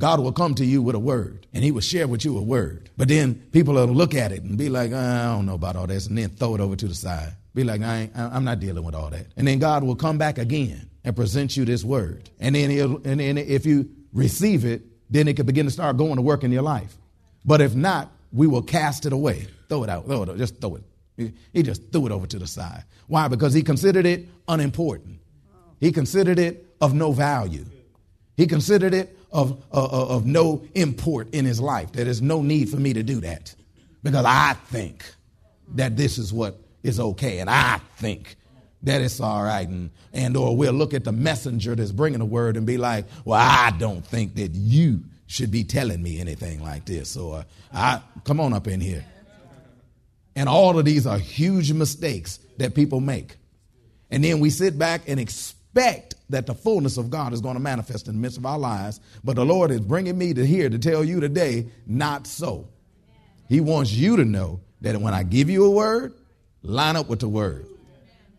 God 0.00 0.18
will 0.20 0.32
come 0.32 0.54
to 0.54 0.64
you 0.64 0.80
with 0.80 0.94
a 0.94 0.98
word, 0.98 1.46
and 1.52 1.62
He 1.62 1.70
will 1.70 1.82
share 1.82 2.08
with 2.08 2.24
you 2.24 2.38
a 2.38 2.42
word. 2.42 2.88
But 2.96 3.08
then 3.08 3.34
people 3.52 3.74
will 3.74 3.86
look 3.86 4.14
at 4.14 4.32
it 4.32 4.42
and 4.42 4.56
be 4.56 4.70
like, 4.70 4.92
uh, 4.92 4.96
I 4.96 5.24
don't 5.26 5.44
know 5.44 5.54
about 5.54 5.76
all 5.76 5.86
this, 5.86 6.06
and 6.06 6.16
then 6.16 6.30
throw 6.30 6.54
it 6.54 6.60
over 6.60 6.74
to 6.74 6.88
the 6.88 6.94
side. 6.94 7.34
Be 7.54 7.64
like, 7.64 7.82
I 7.82 8.08
I'm 8.14 8.44
not 8.44 8.60
dealing 8.60 8.82
with 8.82 8.94
all 8.94 9.10
that. 9.10 9.26
And 9.36 9.46
then 9.46 9.58
God 9.58 9.84
will 9.84 9.96
come 9.96 10.16
back 10.16 10.38
again 10.38 10.88
and 11.04 11.14
present 11.14 11.54
you 11.54 11.66
this 11.66 11.84
word. 11.84 12.30
And 12.40 12.54
then, 12.54 12.70
and 12.70 13.20
then 13.20 13.36
if 13.36 13.66
you 13.66 13.90
receive 14.14 14.64
it, 14.64 14.82
then 15.10 15.28
it 15.28 15.36
can 15.36 15.44
begin 15.44 15.66
to 15.66 15.70
start 15.70 15.98
going 15.98 16.16
to 16.16 16.22
work 16.22 16.44
in 16.44 16.50
your 16.50 16.62
life. 16.62 16.96
But 17.44 17.60
if 17.60 17.74
not, 17.74 18.10
we 18.32 18.46
will 18.46 18.62
cast 18.62 19.04
it 19.04 19.12
away. 19.12 19.48
Throw 19.68 19.84
it 19.84 19.90
out. 19.90 20.06
Throw 20.06 20.22
it 20.22 20.38
Just 20.38 20.60
throw 20.62 20.76
it. 20.76 21.34
He 21.52 21.62
just 21.62 21.92
threw 21.92 22.06
it 22.06 22.12
over 22.12 22.26
to 22.26 22.38
the 22.38 22.46
side. 22.46 22.84
Why? 23.06 23.28
Because 23.28 23.52
he 23.52 23.62
considered 23.62 24.06
it 24.06 24.28
unimportant. 24.48 25.20
He 25.78 25.92
considered 25.92 26.38
it 26.38 26.74
of 26.80 26.94
no 26.94 27.12
value. 27.12 27.66
He 28.36 28.46
considered 28.46 28.94
it 28.94 29.18
of, 29.32 29.62
of, 29.70 29.92
of 29.92 30.26
no 30.26 30.62
import 30.74 31.28
in 31.32 31.44
his 31.44 31.60
life. 31.60 31.92
There's 31.92 32.22
no 32.22 32.42
need 32.42 32.68
for 32.68 32.76
me 32.76 32.92
to 32.92 33.02
do 33.02 33.20
that 33.20 33.54
because 34.02 34.24
I 34.24 34.54
think 34.66 35.04
that 35.74 35.96
this 35.96 36.18
is 36.18 36.32
what 36.32 36.58
is 36.82 36.98
okay 36.98 37.38
and 37.38 37.48
I 37.48 37.80
think 37.96 38.36
that 38.82 39.02
it's 39.02 39.20
all 39.20 39.42
right 39.42 39.68
and, 39.68 39.90
and 40.12 40.36
or 40.36 40.56
we'll 40.56 40.72
look 40.72 40.94
at 40.94 41.04
the 41.04 41.12
messenger 41.12 41.74
that's 41.74 41.92
bringing 41.92 42.18
the 42.18 42.24
word 42.24 42.56
and 42.56 42.66
be 42.66 42.78
like 42.78 43.04
well 43.26 43.38
i 43.38 43.70
don't 43.78 44.02
think 44.02 44.36
that 44.36 44.52
you 44.52 45.00
should 45.30 45.52
be 45.52 45.62
telling 45.62 46.02
me 46.02 46.18
anything 46.18 46.60
like 46.60 46.84
this. 46.84 47.16
Uh, 47.16 47.44
I 47.72 48.02
come 48.24 48.40
on 48.40 48.52
up 48.52 48.66
in 48.66 48.80
here. 48.80 49.04
And 50.34 50.48
all 50.48 50.76
of 50.76 50.84
these 50.84 51.06
are 51.06 51.18
huge 51.18 51.72
mistakes 51.72 52.40
that 52.58 52.74
people 52.74 53.00
make. 53.00 53.36
And 54.10 54.24
then 54.24 54.40
we 54.40 54.50
sit 54.50 54.76
back 54.76 55.02
and 55.06 55.20
expect 55.72 56.14
that 56.30 56.46
the 56.46 56.54
fullness 56.54 56.96
of 56.96 57.10
God 57.10 57.32
is 57.32 57.40
going 57.40 57.54
to 57.54 57.60
manifest 57.60 58.08
in 58.08 58.14
the 58.14 58.20
midst 58.20 58.38
of 58.38 58.46
our 58.46 58.58
lives. 58.58 59.00
But 59.24 59.36
the 59.36 59.44
Lord 59.44 59.70
is 59.70 59.80
bringing 59.80 60.18
me 60.18 60.34
to 60.34 60.46
here 60.46 60.68
to 60.68 60.78
tell 60.78 61.04
you 61.04 61.20
today, 61.20 61.66
not 61.86 62.26
so. 62.26 62.68
He 63.48 63.60
wants 63.60 63.92
you 63.92 64.16
to 64.16 64.24
know 64.24 64.60
that 64.80 65.00
when 65.00 65.14
I 65.14 65.22
give 65.22 65.50
you 65.50 65.64
a 65.64 65.70
word, 65.70 66.14
line 66.62 66.96
up 66.96 67.08
with 67.08 67.20
the 67.20 67.28
word. 67.28 67.66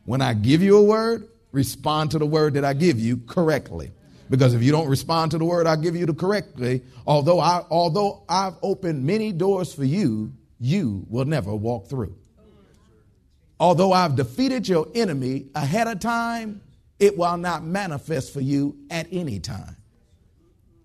When 0.06 0.22
I 0.22 0.34
give 0.34 0.62
you 0.62 0.78
a 0.78 0.84
word, 0.84 1.28
respond 1.52 2.12
to 2.12 2.20
the 2.20 2.26
word 2.26 2.56
that 2.56 2.66
I 2.66 2.74
give 2.74 3.00
you 3.00 3.18
correctly. 3.18 3.92
Because 4.30 4.54
if 4.54 4.64
you 4.64 4.72
don't 4.72 4.88
respond 4.88 5.32
to 5.32 5.38
the 5.38 5.46
word 5.46 5.68
I 5.68 5.76
give 5.76 5.96
you 5.96 6.06
to 6.06 6.14
correctly, 6.14 6.84
although 7.06 7.40
I 7.40 7.66
although 7.70 8.24
I've 8.30 8.56
opened 8.62 9.04
many 9.04 9.34
doors 9.34 9.74
for 9.74 9.84
you, 9.84 10.32
you 10.58 11.06
will 11.10 11.26
never 11.26 11.54
walk 11.54 11.88
through. 11.88 12.16
Although 13.60 13.92
I've 13.92 14.16
defeated 14.16 14.70
your 14.70 14.88
enemy 14.96 15.48
ahead 15.54 15.88
of 15.88 16.00
time, 16.00 16.62
it 17.02 17.18
will 17.18 17.36
not 17.36 17.64
manifest 17.64 18.32
for 18.32 18.42
you 18.42 18.78
at 18.92 19.08
any 19.12 19.40
time 19.40 19.76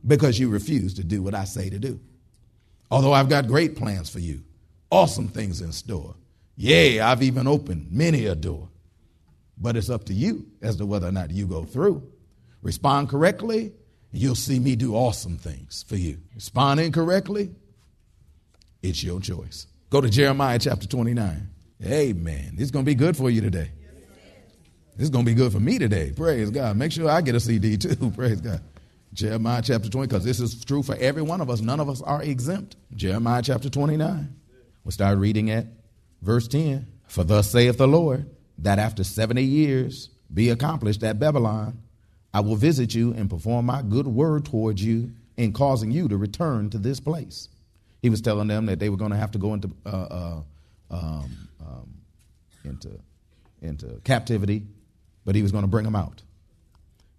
because 0.05 0.39
you 0.39 0.49
refuse 0.49 0.95
to 0.95 1.05
do 1.05 1.23
what 1.23 1.35
I 1.35 1.45
say 1.45 1.69
to 1.69 1.79
do. 1.79 2.01
Although 2.91 3.13
I've 3.13 3.29
got 3.29 3.47
great 3.47 3.77
plans 3.77 4.09
for 4.09 4.19
you, 4.19 4.43
awesome 4.91 5.29
things 5.29 5.61
in 5.61 5.73
store. 5.73 6.15
Yea, 6.57 7.01
I've 7.01 7.23
even 7.23 7.47
opened 7.47 7.93
many 7.93 8.25
a 8.25 8.35
door. 8.35 8.69
But 9.59 9.77
it's 9.77 9.91
up 9.91 10.05
to 10.05 10.15
you 10.15 10.47
as 10.63 10.77
to 10.77 10.87
whether 10.87 11.07
or 11.07 11.13
not 11.13 11.31
you 11.31 11.47
go 11.47 11.65
through. 11.65 12.03
Respond 12.63 13.11
correctly, 13.11 13.73
and 14.13 14.23
you'll 14.23 14.35
see 14.35 14.59
me 14.59 14.75
do 14.75 14.95
awesome 14.95 15.37
things 15.37 15.85
for 15.87 15.97
you. 15.97 16.19
Respond 16.35 16.81
incorrectly, 16.81 17.51
it's 18.83 19.03
your 19.05 19.21
choice. 19.21 19.67
Go 19.91 20.01
to 20.01 20.09
Jeremiah 20.09 20.59
chapter 20.59 20.87
29. 20.87 21.51
Amen. 21.85 22.53
This 22.55 22.65
is 22.65 22.71
going 22.71 22.85
to 22.85 22.91
be 22.91 22.95
good 22.95 23.17
for 23.17 23.29
you 23.29 23.43
today. 23.43 23.71
This 24.97 25.05
is 25.05 25.11
going 25.11 25.27
to 25.27 25.31
be 25.31 25.35
good 25.35 25.53
for 25.53 25.61
me 25.61 25.79
today. 25.79 26.13
Praise 26.17 26.51
God. 26.51 26.77
Make 26.77 26.91
sure 26.91 27.11
I 27.11 27.21
get 27.21 27.35
a 27.35 27.41
CD 27.41 27.77
too. 27.77 28.11
Praise 28.17 28.41
God. 28.41 28.63
Jeremiah 29.13 29.63
chapter 29.63 29.89
20, 29.89 30.09
because 30.09 30.25
this 30.25 30.41
is 30.41 30.65
true 30.65 30.83
for 30.83 30.97
every 30.97 31.23
one 31.23 31.41
of 31.41 31.51
us. 31.51 31.61
None 31.61 31.81
of 31.81 31.89
us 31.89 32.01
are 32.03 32.23
exempt. 32.23 32.77
Jeremiah 32.95 33.43
chapter 33.43 33.69
29. 33.69 34.35
We'll 34.85 34.93
start 34.93 35.19
reading 35.19 35.51
at 35.51 35.67
verse 36.23 36.49
10. 36.49 36.87
For 37.07 37.25
thus 37.25 37.51
saith 37.51 37.77
the 37.79 37.87
Lord, 37.87 38.29
that 38.59 38.79
after 38.79 39.05
70 39.05 39.43
years 39.43 40.09
be 40.33 40.49
accomplished 40.49 41.03
at 41.03 41.19
Babylon, 41.19 41.83
I 42.33 42.41
will 42.41 42.57
visit 42.57 42.95
you 42.95 43.13
and 43.13 43.29
perform 43.29 43.67
my 43.67 43.83
good 43.83 44.07
word 44.07 44.47
towards 44.47 44.83
you 44.83 45.13
in 45.37 45.53
causing 45.53 45.91
you 45.91 46.09
to 46.09 46.17
return 46.17 46.71
to 46.71 46.79
this 46.79 47.01
place. 47.01 47.49
He 48.03 48.11
was 48.11 48.21
telling 48.21 48.49
them 48.49 48.67
that 48.67 48.79
they 48.79 48.89
were 48.89 48.97
going 48.97 49.11
to 49.11 49.17
have 49.17 49.31
to 49.33 49.39
go 49.39 49.55
into 49.55 49.71
uh, 49.85 49.89
uh, 49.89 50.41
um, 50.91 51.49
um, 51.61 51.95
into 52.65 52.91
into 53.63 54.01
captivity, 54.05 54.67
but 55.27 55.35
he 55.35 55.43
was 55.43 55.53
going 55.53 55.65
to 55.65 55.69
bring 55.69 55.85
them 55.85 55.95
out. 55.97 56.23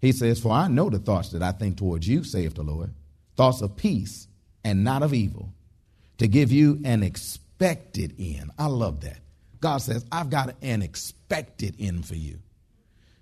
He 0.00 0.10
says, 0.10 0.40
"For 0.40 0.50
I 0.50 0.66
know 0.66 0.90
the 0.90 0.98
thoughts 0.98 1.28
that 1.30 1.42
I 1.42 1.52
think 1.52 1.76
towards 1.76 2.08
you," 2.08 2.24
saith 2.24 2.54
the 2.54 2.64
Lord, 2.64 2.92
thoughts 3.36 3.62
of 3.62 3.76
peace 3.76 4.26
and 4.64 4.82
not 4.82 5.04
of 5.04 5.14
evil, 5.14 5.52
to 6.16 6.26
give 6.26 6.50
you 6.50 6.80
an 6.84 7.04
expected 7.04 8.14
end. 8.18 8.50
I 8.58 8.66
love 8.66 9.02
that. 9.02 9.20
God 9.60 9.78
says, 9.78 10.04
"I've 10.10 10.30
got 10.30 10.56
an 10.62 10.82
expected 10.82 11.76
end 11.78 12.06
for 12.06 12.16
you." 12.16 12.38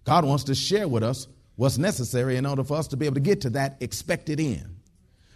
God 0.04 0.24
wants 0.24 0.44
to 0.44 0.54
share 0.54 0.86
with 0.86 1.02
us 1.02 1.26
what's 1.56 1.78
necessary 1.78 2.36
in 2.36 2.46
order 2.46 2.62
for 2.62 2.76
us 2.76 2.86
to 2.88 2.96
be 2.96 3.06
able 3.06 3.14
to 3.14 3.20
get 3.20 3.40
to 3.42 3.50
that 3.50 3.76
expected 3.80 4.38
end. 4.38 4.76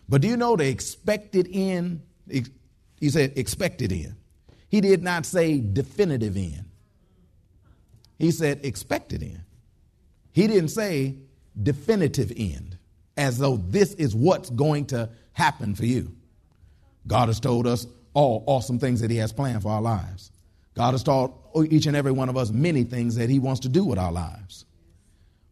But 0.09 0.23
do 0.23 0.29
you 0.29 0.37
know 0.37 0.57
the 0.57 0.69
expected 0.69 1.49
end? 1.53 2.03
He 2.29 3.11
said 3.11 3.33
expected 3.37 3.93
end. 3.93 4.15
He 4.69 4.81
did 4.81 5.03
not 5.03 5.27
say 5.27 5.59
definitive 5.59 6.37
end. 6.37 6.67
He 8.21 8.31
said 8.31 8.61
expected 8.65 9.23
end. 9.23 9.41
He 10.33 10.47
didn't 10.47 10.69
say 10.69 11.17
definitive 11.61 12.31
end, 12.37 12.77
as 13.17 13.39
though 13.39 13.57
this 13.57 13.95
is 13.95 14.15
what's 14.15 14.51
going 14.51 14.87
to 14.87 15.09
happen 15.33 15.75
for 15.75 15.87
you. 15.87 16.15
God 17.07 17.29
has 17.29 17.41
told 17.41 17.67
us 17.67 17.87
all 18.13 18.45
awesome 18.47 18.79
things 18.79 19.01
that 19.01 19.11
He 19.11 19.17
has 19.17 19.33
planned 19.33 19.63
for 19.63 19.71
our 19.71 19.81
lives. 19.81 20.31
God 20.75 20.93
has 20.93 21.03
taught 21.03 21.33
each 21.71 21.87
and 21.87 21.97
every 21.97 22.13
one 22.13 22.29
of 22.29 22.37
us 22.37 22.51
many 22.51 22.85
things 22.85 23.17
that 23.17 23.31
He 23.31 23.39
wants 23.39 23.61
to 23.61 23.71
do 23.71 23.85
with 23.85 23.99
our 23.99 24.13
lives. 24.13 24.67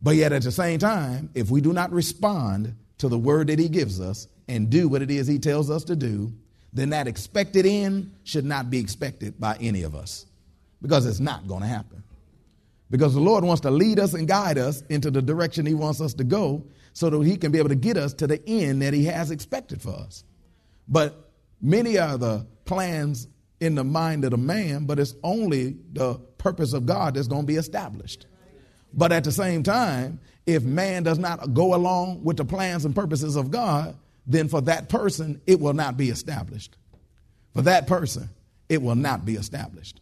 But 0.03 0.17
yet, 0.17 0.33
at 0.33 0.43
the 0.43 0.53
same 0.53 0.79
time, 0.79 1.31
if 1.35 1.51
we 1.51 1.63
do 1.63 1.73
not 1.73 1.91
respond 1.91 2.75
to 2.99 3.09
the 3.09 3.19
word 3.19 3.47
that 3.47 3.59
He 3.59 3.71
gives 3.71 3.99
us 3.99 4.29
and 4.47 4.69
do 4.69 4.89
what 4.89 5.01
it 5.01 5.11
is 5.11 5.27
He 5.27 5.39
tells 5.39 5.71
us 5.71 5.85
to 5.85 5.97
do, 5.97 6.35
then 6.75 6.91
that 6.91 7.09
expected 7.09 7.65
end 7.65 8.13
should 8.25 8.45
not 8.45 8.69
be 8.69 8.79
expected 8.79 9.41
by 9.41 9.57
any 9.59 9.85
of 9.85 9.95
us 9.95 10.27
because 10.83 11.07
it's 11.07 11.19
not 11.19 11.49
going 11.49 11.63
to 11.63 11.67
happen. 11.67 12.03
Because 12.91 13.15
the 13.15 13.21
Lord 13.21 13.45
wants 13.45 13.61
to 13.63 13.71
lead 13.71 13.99
us 13.99 14.15
and 14.15 14.27
guide 14.27 14.59
us 14.59 14.83
into 14.89 15.11
the 15.11 15.21
direction 15.21 15.67
He 15.67 15.75
wants 15.75 16.01
us 16.01 16.15
to 16.15 16.25
go 16.25 16.65
so 16.93 17.11
that 17.11 17.23
He 17.23 17.37
can 17.37 17.53
be 17.53 17.59
able 17.59 17.69
to 17.69 17.75
get 17.75 17.97
us 17.97 18.15
to 18.15 18.27
the 18.27 18.43
end 18.49 18.83
that 18.83 18.95
He 18.95 19.05
has 19.05 19.31
expected 19.31 19.83
for 19.83 19.95
us. 19.95 20.25
But 20.89 21.31
many 21.61 21.99
are 21.99 22.17
the 22.17 22.47
plans 22.65 23.29
in 23.61 23.75
the 23.75 23.85
mind 23.85 24.25
of 24.25 24.31
the 24.31 24.39
man, 24.39 24.87
but 24.87 24.99
it's 24.99 25.15
only 25.23 25.77
the 25.93 26.15
purpose 26.39 26.73
of 26.73 26.87
God 26.87 27.15
that's 27.15 27.29
going 27.29 27.43
to 27.43 27.47
be 27.47 27.57
established. 27.57 28.27
But 28.95 29.13
at 29.13 29.25
the 29.25 29.33
same 29.33 29.63
time, 29.63 30.21
if 30.47 30.63
man 30.63 31.03
does 31.03 31.19
not 31.19 31.53
go 31.53 31.75
along 31.75 32.25
with 32.25 32.39
the 32.39 32.45
plans 32.45 32.85
and 32.85 32.95
purposes 32.95 33.37
of 33.37 33.51
God, 33.51 33.97
then 34.27 34.49
for 34.49 34.61
that 34.63 34.89
person, 34.89 35.41
it 35.47 35.61
will 35.61 35.75
not 35.75 35.97
be 35.97 36.09
established. 36.09 36.77
For 37.55 37.63
that 37.63 37.87
person, 37.87 38.31
it 38.69 38.81
will 38.81 38.95
not 38.95 39.25
be 39.25 39.35
established. 39.35 40.01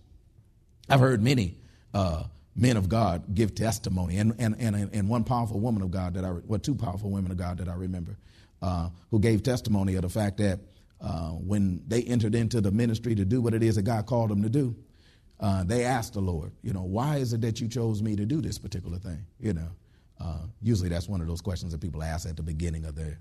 I've 0.88 1.00
heard 1.00 1.22
many 1.22 1.56
uh, 1.94 2.24
men 2.56 2.76
of 2.76 2.88
God 2.88 3.34
give 3.34 3.54
testimony, 3.54 4.16
and, 4.16 4.34
and, 4.38 4.56
and, 4.58 4.74
and 4.74 5.08
one 5.08 5.24
powerful 5.24 5.60
woman 5.60 5.82
of 5.82 5.90
God 5.90 6.14
that 6.14 6.24
I, 6.24 6.30
well, 6.46 6.58
two 6.58 6.74
powerful 6.74 7.10
women 7.10 7.30
of 7.30 7.36
God 7.36 7.58
that 7.58 7.68
I 7.68 7.74
remember, 7.74 8.16
uh, 8.62 8.88
who 9.10 9.20
gave 9.20 9.42
testimony 9.42 9.94
of 9.96 10.02
the 10.02 10.08
fact 10.08 10.38
that 10.38 10.60
uh, 11.00 11.30
when 11.30 11.82
they 11.86 12.02
entered 12.02 12.34
into 12.34 12.62
the 12.62 12.70
ministry 12.70 13.14
to 13.14 13.24
do 13.24 13.42
what 13.42 13.52
it 13.52 13.62
is 13.62 13.76
that 13.76 13.82
God 13.82 14.06
called 14.06 14.30
them 14.30 14.42
to 14.42 14.48
do, 14.48 14.74
uh, 15.38 15.64
they 15.64 15.84
asked 15.84 16.14
the 16.14 16.20
Lord, 16.20 16.52
you 16.62 16.72
know, 16.72 16.82
why 16.82 17.18
is 17.18 17.34
it 17.34 17.42
that 17.42 17.60
you 17.60 17.68
chose 17.68 18.02
me 18.02 18.16
to 18.16 18.24
do 18.24 18.40
this 18.40 18.58
particular 18.58 18.96
thing? 18.96 19.26
You 19.38 19.52
know, 19.52 19.68
uh, 20.18 20.46
usually 20.62 20.88
that's 20.88 21.08
one 21.08 21.20
of 21.20 21.26
those 21.26 21.42
questions 21.42 21.72
that 21.72 21.80
people 21.82 22.02
ask 22.02 22.26
at 22.26 22.36
the 22.36 22.42
beginning 22.42 22.86
of 22.86 22.94
their, 22.94 23.18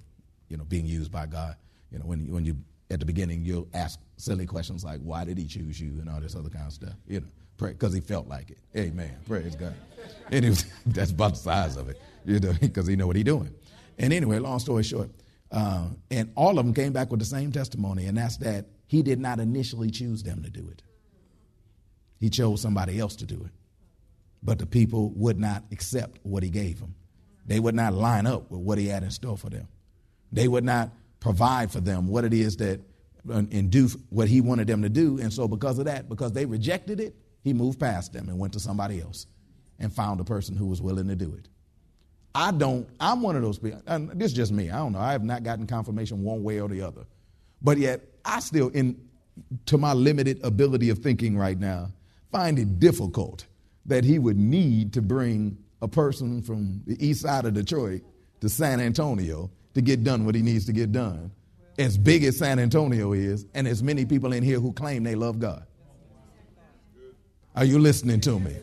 you 0.47 0.55
know, 0.55 0.63
being 0.63 0.85
used 0.85 1.11
by 1.11 1.25
God. 1.25 1.57
You 1.91 1.99
know, 1.99 2.05
when, 2.05 2.31
when 2.31 2.45
you, 2.45 2.55
at 2.89 3.01
the 3.01 3.05
beginning, 3.05 3.43
you'll 3.43 3.67
ask 3.73 3.99
silly 4.15 4.45
questions 4.45 4.85
like, 4.85 5.01
why 5.01 5.25
did 5.25 5.37
he 5.37 5.45
choose 5.45 5.79
you 5.81 5.99
and 5.99 6.09
all 6.09 6.21
this 6.21 6.35
other 6.35 6.49
kind 6.49 6.67
of 6.67 6.73
stuff, 6.73 6.93
you 7.05 7.19
know, 7.19 7.27
because 7.57 7.93
he 7.93 8.01
felt 8.01 8.27
like 8.27 8.51
it. 8.51 8.57
Amen. 8.75 9.15
Praise 9.27 9.55
God. 9.55 9.73
Anyway, 10.31 10.55
that's 10.85 11.11
about 11.11 11.31
the 11.31 11.39
size 11.39 11.77
of 11.77 11.89
it, 11.89 11.99
you 12.25 12.39
know, 12.39 12.53
because 12.61 12.87
he 12.87 12.95
know 12.95 13.07
what 13.07 13.15
he's 13.15 13.25
doing. 13.25 13.53
And 13.97 14.11
anyway, 14.11 14.39
long 14.39 14.59
story 14.59 14.83
short, 14.83 15.09
uh, 15.51 15.87
and 16.11 16.31
all 16.35 16.59
of 16.59 16.65
them 16.65 16.73
came 16.73 16.91
back 16.91 17.11
with 17.11 17.19
the 17.19 17.25
same 17.25 17.51
testimony, 17.51 18.05
and 18.07 18.17
that's 18.17 18.37
that 18.37 18.65
he 18.87 19.01
did 19.01 19.19
not 19.19 19.39
initially 19.39 19.89
choose 19.89 20.23
them 20.23 20.43
to 20.43 20.49
do 20.49 20.67
it. 20.69 20.81
He 22.19 22.29
chose 22.29 22.61
somebody 22.61 22.99
else 22.99 23.15
to 23.17 23.25
do 23.25 23.41
it. 23.45 23.51
But 24.43 24.59
the 24.59 24.65
people 24.65 25.09
would 25.15 25.39
not 25.39 25.63
accept 25.71 26.19
what 26.23 26.43
he 26.43 26.49
gave 26.49 26.79
them. 26.79 26.95
They 27.45 27.59
would 27.59 27.75
not 27.75 27.93
line 27.93 28.27
up 28.27 28.51
with 28.51 28.61
what 28.61 28.77
he 28.77 28.87
had 28.87 29.03
in 29.03 29.11
store 29.11 29.37
for 29.37 29.49
them. 29.49 29.67
They 30.31 30.47
would 30.47 30.63
not 30.63 30.91
provide 31.19 31.71
for 31.71 31.79
them 31.79 32.07
what 32.07 32.25
it 32.25 32.33
is 32.33 32.57
that 32.57 32.81
and 33.27 33.71
do 33.71 33.89
what 34.09 34.27
he 34.27 34.41
wanted 34.41 34.67
them 34.67 34.83
to 34.83 34.89
do. 34.89 35.19
And 35.19 35.33
so, 35.33 35.47
because 35.47 35.79
of 35.79 35.85
that, 35.85 36.07
because 36.09 36.31
they 36.33 36.45
rejected 36.45 36.99
it, 36.99 37.15
he 37.45 37.53
moved 37.53 37.79
past 37.79 38.11
them 38.11 38.27
and 38.27 38.39
went 38.39 38.53
to 38.53 38.59
somebody 38.59 38.99
else 38.99 39.27
and 39.77 39.93
found 39.93 40.19
a 40.19 40.23
person 40.23 40.55
who 40.57 40.65
was 40.65 40.81
willing 40.81 41.07
to 41.07 41.15
do 41.15 41.31
it. 41.35 41.47
I 42.33 42.51
don't, 42.51 42.89
I'm 42.99 43.21
one 43.21 43.35
of 43.35 43.43
those 43.43 43.59
people, 43.59 43.83
and 43.85 44.09
this 44.19 44.31
is 44.31 44.33
just 44.35 44.51
me. 44.51 44.71
I 44.71 44.79
don't 44.79 44.93
know. 44.93 44.99
I 44.99 45.11
have 45.11 45.23
not 45.23 45.43
gotten 45.43 45.67
confirmation 45.67 46.23
one 46.23 46.43
way 46.43 46.59
or 46.59 46.67
the 46.67 46.81
other. 46.81 47.05
But 47.61 47.77
yet, 47.77 48.01
I 48.25 48.39
still, 48.39 48.69
in 48.69 48.99
to 49.67 49.77
my 49.77 49.93
limited 49.93 50.43
ability 50.43 50.89
of 50.89 50.99
thinking 50.99 51.37
right 51.37 51.57
now, 51.59 51.91
find 52.31 52.57
it 52.57 52.79
difficult 52.79 53.45
that 53.85 54.03
he 54.03 54.17
would 54.17 54.37
need 54.37 54.93
to 54.93 55.01
bring 55.03 55.55
a 55.83 55.87
person 55.87 56.41
from 56.41 56.81
the 56.87 56.97
east 57.05 57.21
side 57.21 57.45
of 57.45 57.53
Detroit 57.53 58.01
to 58.41 58.49
San 58.49 58.79
Antonio 58.79 59.51
to 59.75 59.81
get 59.81 60.03
done 60.03 60.25
what 60.25 60.33
he 60.33 60.41
needs 60.41 60.65
to 60.65 60.73
get 60.73 60.91
done. 60.91 61.31
As 61.77 61.95
big 61.95 62.23
as 62.23 62.39
San 62.39 62.57
Antonio 62.57 63.13
is, 63.13 63.45
and 63.53 63.67
as 63.67 63.83
many 63.83 64.03
people 64.03 64.33
in 64.33 64.41
here 64.41 64.59
who 64.59 64.73
claim 64.73 65.03
they 65.03 65.13
love 65.13 65.39
God. 65.39 65.67
Are 67.55 67.63
you 67.63 67.79
listening 67.79 68.19
to 68.21 68.37
me? 68.39 68.53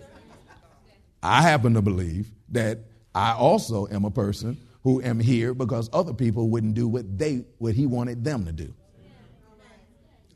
I 1.22 1.40
happen 1.40 1.74
to 1.74 1.82
believe 1.82 2.30
that 2.50 2.80
I 3.14 3.32
also 3.32 3.86
am 3.88 4.04
a 4.04 4.10
person 4.10 4.58
who 4.82 5.00
am 5.00 5.18
here 5.18 5.54
because 5.54 5.88
other 5.92 6.12
people 6.12 6.48
wouldn't 6.50 6.74
do 6.74 6.88
what 6.88 7.18
they 7.18 7.44
what 7.58 7.74
he 7.74 7.86
wanted 7.86 8.22
them 8.22 8.44
to 8.44 8.52
do. 8.52 8.74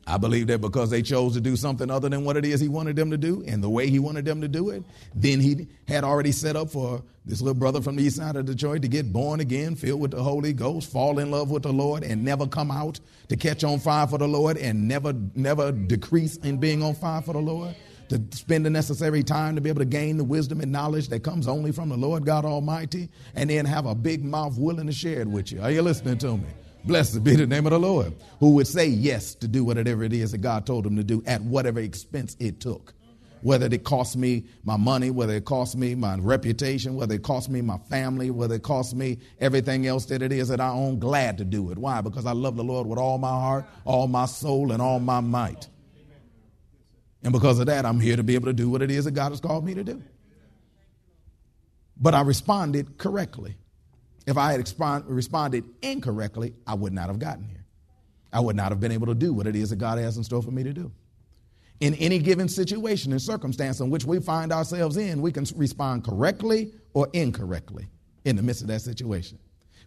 I 0.09 0.17
believe 0.17 0.47
that 0.47 0.61
because 0.61 0.89
they 0.89 1.01
chose 1.01 1.33
to 1.33 1.41
do 1.41 1.57
something 1.57 1.91
other 1.91 2.07
than 2.07 2.23
what 2.23 2.37
it 2.37 2.45
is 2.45 2.61
he 2.61 2.69
wanted 2.69 2.95
them 2.95 3.11
to 3.11 3.17
do 3.17 3.43
and 3.45 3.61
the 3.61 3.69
way 3.69 3.89
he 3.89 3.99
wanted 3.99 4.23
them 4.23 4.39
to 4.39 4.47
do 4.47 4.69
it, 4.69 4.81
then 5.13 5.41
he 5.41 5.67
had 5.85 6.05
already 6.05 6.31
set 6.31 6.55
up 6.55 6.69
for 6.69 7.03
this 7.25 7.41
little 7.41 7.59
brother 7.59 7.81
from 7.81 7.97
the 7.97 8.03
east 8.03 8.15
side 8.15 8.37
of 8.37 8.45
Detroit 8.45 8.83
to 8.83 8.87
get 8.87 9.11
born 9.11 9.41
again, 9.41 9.75
filled 9.75 9.99
with 9.99 10.11
the 10.11 10.23
Holy 10.23 10.53
Ghost, 10.53 10.89
fall 10.89 11.19
in 11.19 11.29
love 11.29 11.51
with 11.51 11.63
the 11.63 11.73
Lord, 11.73 12.03
and 12.03 12.23
never 12.23 12.47
come 12.47 12.71
out 12.71 13.01
to 13.27 13.35
catch 13.35 13.65
on 13.65 13.79
fire 13.79 14.07
for 14.07 14.17
the 14.17 14.29
Lord 14.29 14.57
and 14.57 14.87
never, 14.87 15.13
never 15.35 15.73
decrease 15.73 16.37
in 16.37 16.57
being 16.57 16.81
on 16.81 16.95
fire 16.95 17.21
for 17.21 17.33
the 17.33 17.39
Lord. 17.39 17.75
To 18.09 18.21
spend 18.31 18.65
the 18.65 18.69
necessary 18.69 19.21
time 19.21 19.55
to 19.55 19.61
be 19.61 19.69
able 19.69 19.79
to 19.79 19.85
gain 19.85 20.15
the 20.15 20.23
wisdom 20.23 20.61
and 20.61 20.71
knowledge 20.71 21.09
that 21.09 21.23
comes 21.23 21.47
only 21.47 21.73
from 21.73 21.89
the 21.89 21.97
Lord 21.97 22.25
God 22.25 22.45
Almighty, 22.45 23.09
and 23.35 23.49
then 23.49 23.65
have 23.65 23.85
a 23.85 23.93
big 23.93 24.23
mouth 24.23 24.57
willing 24.57 24.87
to 24.87 24.93
share 24.93 25.19
it 25.21 25.27
with 25.27 25.51
you. 25.51 25.61
Are 25.61 25.71
you 25.71 25.81
listening 25.81 26.17
to 26.19 26.37
me? 26.37 26.47
Blessed 26.85 27.21
be 27.21 27.35
the 27.35 27.45
name 27.45 27.65
of 27.65 27.71
the 27.71 27.79
Lord, 27.79 28.13
who 28.39 28.51
would 28.51 28.67
say 28.67 28.87
yes 28.87 29.35
to 29.35 29.47
do 29.47 29.65
whatever 29.65 30.05
it 30.05 30.13
is 30.13 30.31
that 30.31 30.37
God 30.37 30.65
told 30.65 30.85
him 30.85 30.95
to 30.95 31.03
do 31.03 31.21
at 31.25 31.41
whatever 31.41 31.81
expense 31.81 32.37
it 32.39 32.61
took. 32.61 32.93
Whether 33.41 33.65
it 33.65 33.83
cost 33.83 34.15
me 34.15 34.45
my 34.63 34.77
money, 34.77 35.11
whether 35.11 35.33
it 35.33 35.43
cost 35.43 35.75
me 35.75 35.93
my 35.93 36.15
reputation, 36.15 36.95
whether 36.95 37.15
it 37.15 37.23
cost 37.23 37.49
me 37.49 37.61
my 37.61 37.77
family, 37.89 38.31
whether 38.31 38.55
it 38.55 38.63
cost 38.63 38.95
me 38.95 39.19
everything 39.41 39.85
else 39.85 40.05
that 40.05 40.21
it 40.21 40.31
is 40.31 40.47
that 40.47 40.61
I 40.61 40.69
own, 40.69 40.97
glad 40.97 41.37
to 41.39 41.43
do 41.43 41.71
it. 41.71 41.77
Why? 41.77 41.99
Because 41.99 42.25
I 42.25 42.31
love 42.31 42.55
the 42.55 42.63
Lord 42.63 42.87
with 42.87 42.99
all 42.99 43.17
my 43.17 43.27
heart, 43.27 43.65
all 43.83 44.07
my 44.07 44.25
soul, 44.25 44.71
and 44.71 44.81
all 44.81 44.99
my 44.99 45.19
might. 45.19 45.67
And 47.27 47.33
because 47.33 47.59
of 47.59 47.65
that, 47.65 47.85
I'm 47.85 47.99
here 47.99 48.15
to 48.15 48.23
be 48.23 48.35
able 48.35 48.45
to 48.45 48.53
do 48.53 48.69
what 48.69 48.81
it 48.81 48.89
is 48.89 49.03
that 49.03 49.11
God 49.11 49.33
has 49.33 49.41
called 49.41 49.65
me 49.65 49.73
to 49.73 49.83
do. 49.83 50.01
But 51.99 52.13
I 52.13 52.21
responded 52.21 52.97
correctly. 52.97 53.57
If 54.25 54.37
I 54.37 54.53
had 54.53 54.61
responded 55.09 55.65
incorrectly, 55.81 56.53
I 56.65 56.75
would 56.75 56.93
not 56.93 57.07
have 57.07 57.19
gotten 57.19 57.43
here. 57.43 57.65
I 58.31 58.39
would 58.39 58.55
not 58.55 58.69
have 58.69 58.79
been 58.79 58.93
able 58.93 59.07
to 59.07 59.13
do 59.13 59.33
what 59.33 59.45
it 59.45 59.57
is 59.57 59.71
that 59.71 59.75
God 59.75 59.99
has 59.99 60.15
in 60.15 60.23
store 60.23 60.41
for 60.41 60.51
me 60.51 60.63
to 60.63 60.71
do. 60.71 60.89
In 61.81 61.95
any 61.95 62.19
given 62.19 62.47
situation 62.47 63.11
and 63.11 63.21
circumstance 63.21 63.81
in 63.81 63.89
which 63.89 64.05
we 64.05 64.21
find 64.21 64.53
ourselves 64.53 64.95
in, 64.95 65.21
we 65.21 65.33
can 65.33 65.45
respond 65.57 66.05
correctly 66.05 66.71
or 66.93 67.09
incorrectly 67.11 67.89
in 68.23 68.37
the 68.37 68.41
midst 68.41 68.61
of 68.61 68.69
that 68.69 68.83
situation. 68.83 69.37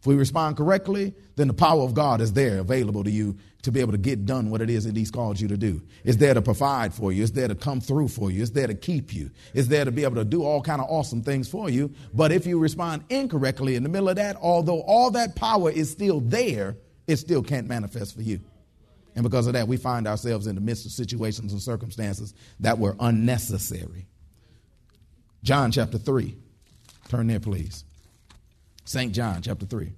If 0.00 0.06
we 0.06 0.14
respond 0.14 0.56
correctly, 0.56 1.14
then 1.36 1.48
the 1.48 1.54
power 1.54 1.82
of 1.82 1.92
God 1.92 2.22
is 2.22 2.32
there 2.32 2.58
available 2.58 3.04
to 3.04 3.10
you 3.10 3.36
to 3.62 3.70
be 3.70 3.80
able 3.80 3.92
to 3.92 3.98
get 3.98 4.24
done 4.24 4.48
what 4.48 4.62
it 4.62 4.70
is 4.70 4.84
that 4.84 4.96
He's 4.96 5.10
called 5.10 5.38
you 5.38 5.46
to 5.48 5.58
do. 5.58 5.82
It's 6.04 6.16
there 6.16 6.32
to 6.32 6.40
provide 6.40 6.94
for 6.94 7.12
you. 7.12 7.22
It's 7.22 7.32
there 7.32 7.48
to 7.48 7.54
come 7.54 7.82
through 7.82 8.08
for 8.08 8.30
you. 8.30 8.40
It's 8.40 8.52
there 8.52 8.66
to 8.66 8.74
keep 8.74 9.12
you. 9.12 9.30
It's 9.52 9.68
there 9.68 9.84
to 9.84 9.90
be 9.92 10.04
able 10.04 10.14
to 10.14 10.24
do 10.24 10.42
all 10.42 10.62
kind 10.62 10.80
of 10.80 10.88
awesome 10.88 11.22
things 11.22 11.48
for 11.48 11.68
you. 11.68 11.92
But 12.14 12.32
if 12.32 12.46
you 12.46 12.58
respond 12.58 13.04
incorrectly 13.10 13.76
in 13.76 13.82
the 13.82 13.90
middle 13.90 14.08
of 14.08 14.16
that, 14.16 14.36
although 14.40 14.80
all 14.80 15.10
that 15.10 15.36
power 15.36 15.70
is 15.70 15.90
still 15.90 16.20
there, 16.20 16.78
it 17.06 17.16
still 17.16 17.42
can't 17.42 17.68
manifest 17.68 18.14
for 18.14 18.22
you. 18.22 18.40
And 19.14 19.22
because 19.22 19.46
of 19.46 19.52
that, 19.52 19.68
we 19.68 19.76
find 19.76 20.06
ourselves 20.06 20.46
in 20.46 20.54
the 20.54 20.62
midst 20.62 20.86
of 20.86 20.92
situations 20.92 21.52
and 21.52 21.60
circumstances 21.60 22.32
that 22.60 22.78
were 22.78 22.96
unnecessary. 23.00 24.06
John 25.42 25.72
chapter 25.72 25.98
3. 25.98 26.36
Turn 27.08 27.26
there, 27.26 27.40
please. 27.40 27.84
St. 28.90 29.12
John 29.12 29.40
chapter 29.40 29.66
3. 29.66 29.92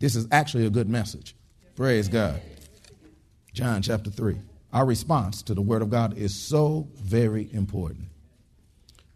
This 0.00 0.16
is 0.16 0.28
actually 0.30 0.66
a 0.66 0.70
good 0.70 0.86
message. 0.86 1.34
Praise 1.76 2.08
God. 2.08 2.42
John 3.54 3.80
chapter 3.80 4.10
3. 4.10 4.36
Our 4.74 4.84
response 4.84 5.40
to 5.44 5.54
the 5.54 5.62
word 5.62 5.80
of 5.80 5.88
God 5.88 6.18
is 6.18 6.34
so 6.34 6.88
very 6.96 7.48
important. 7.54 8.08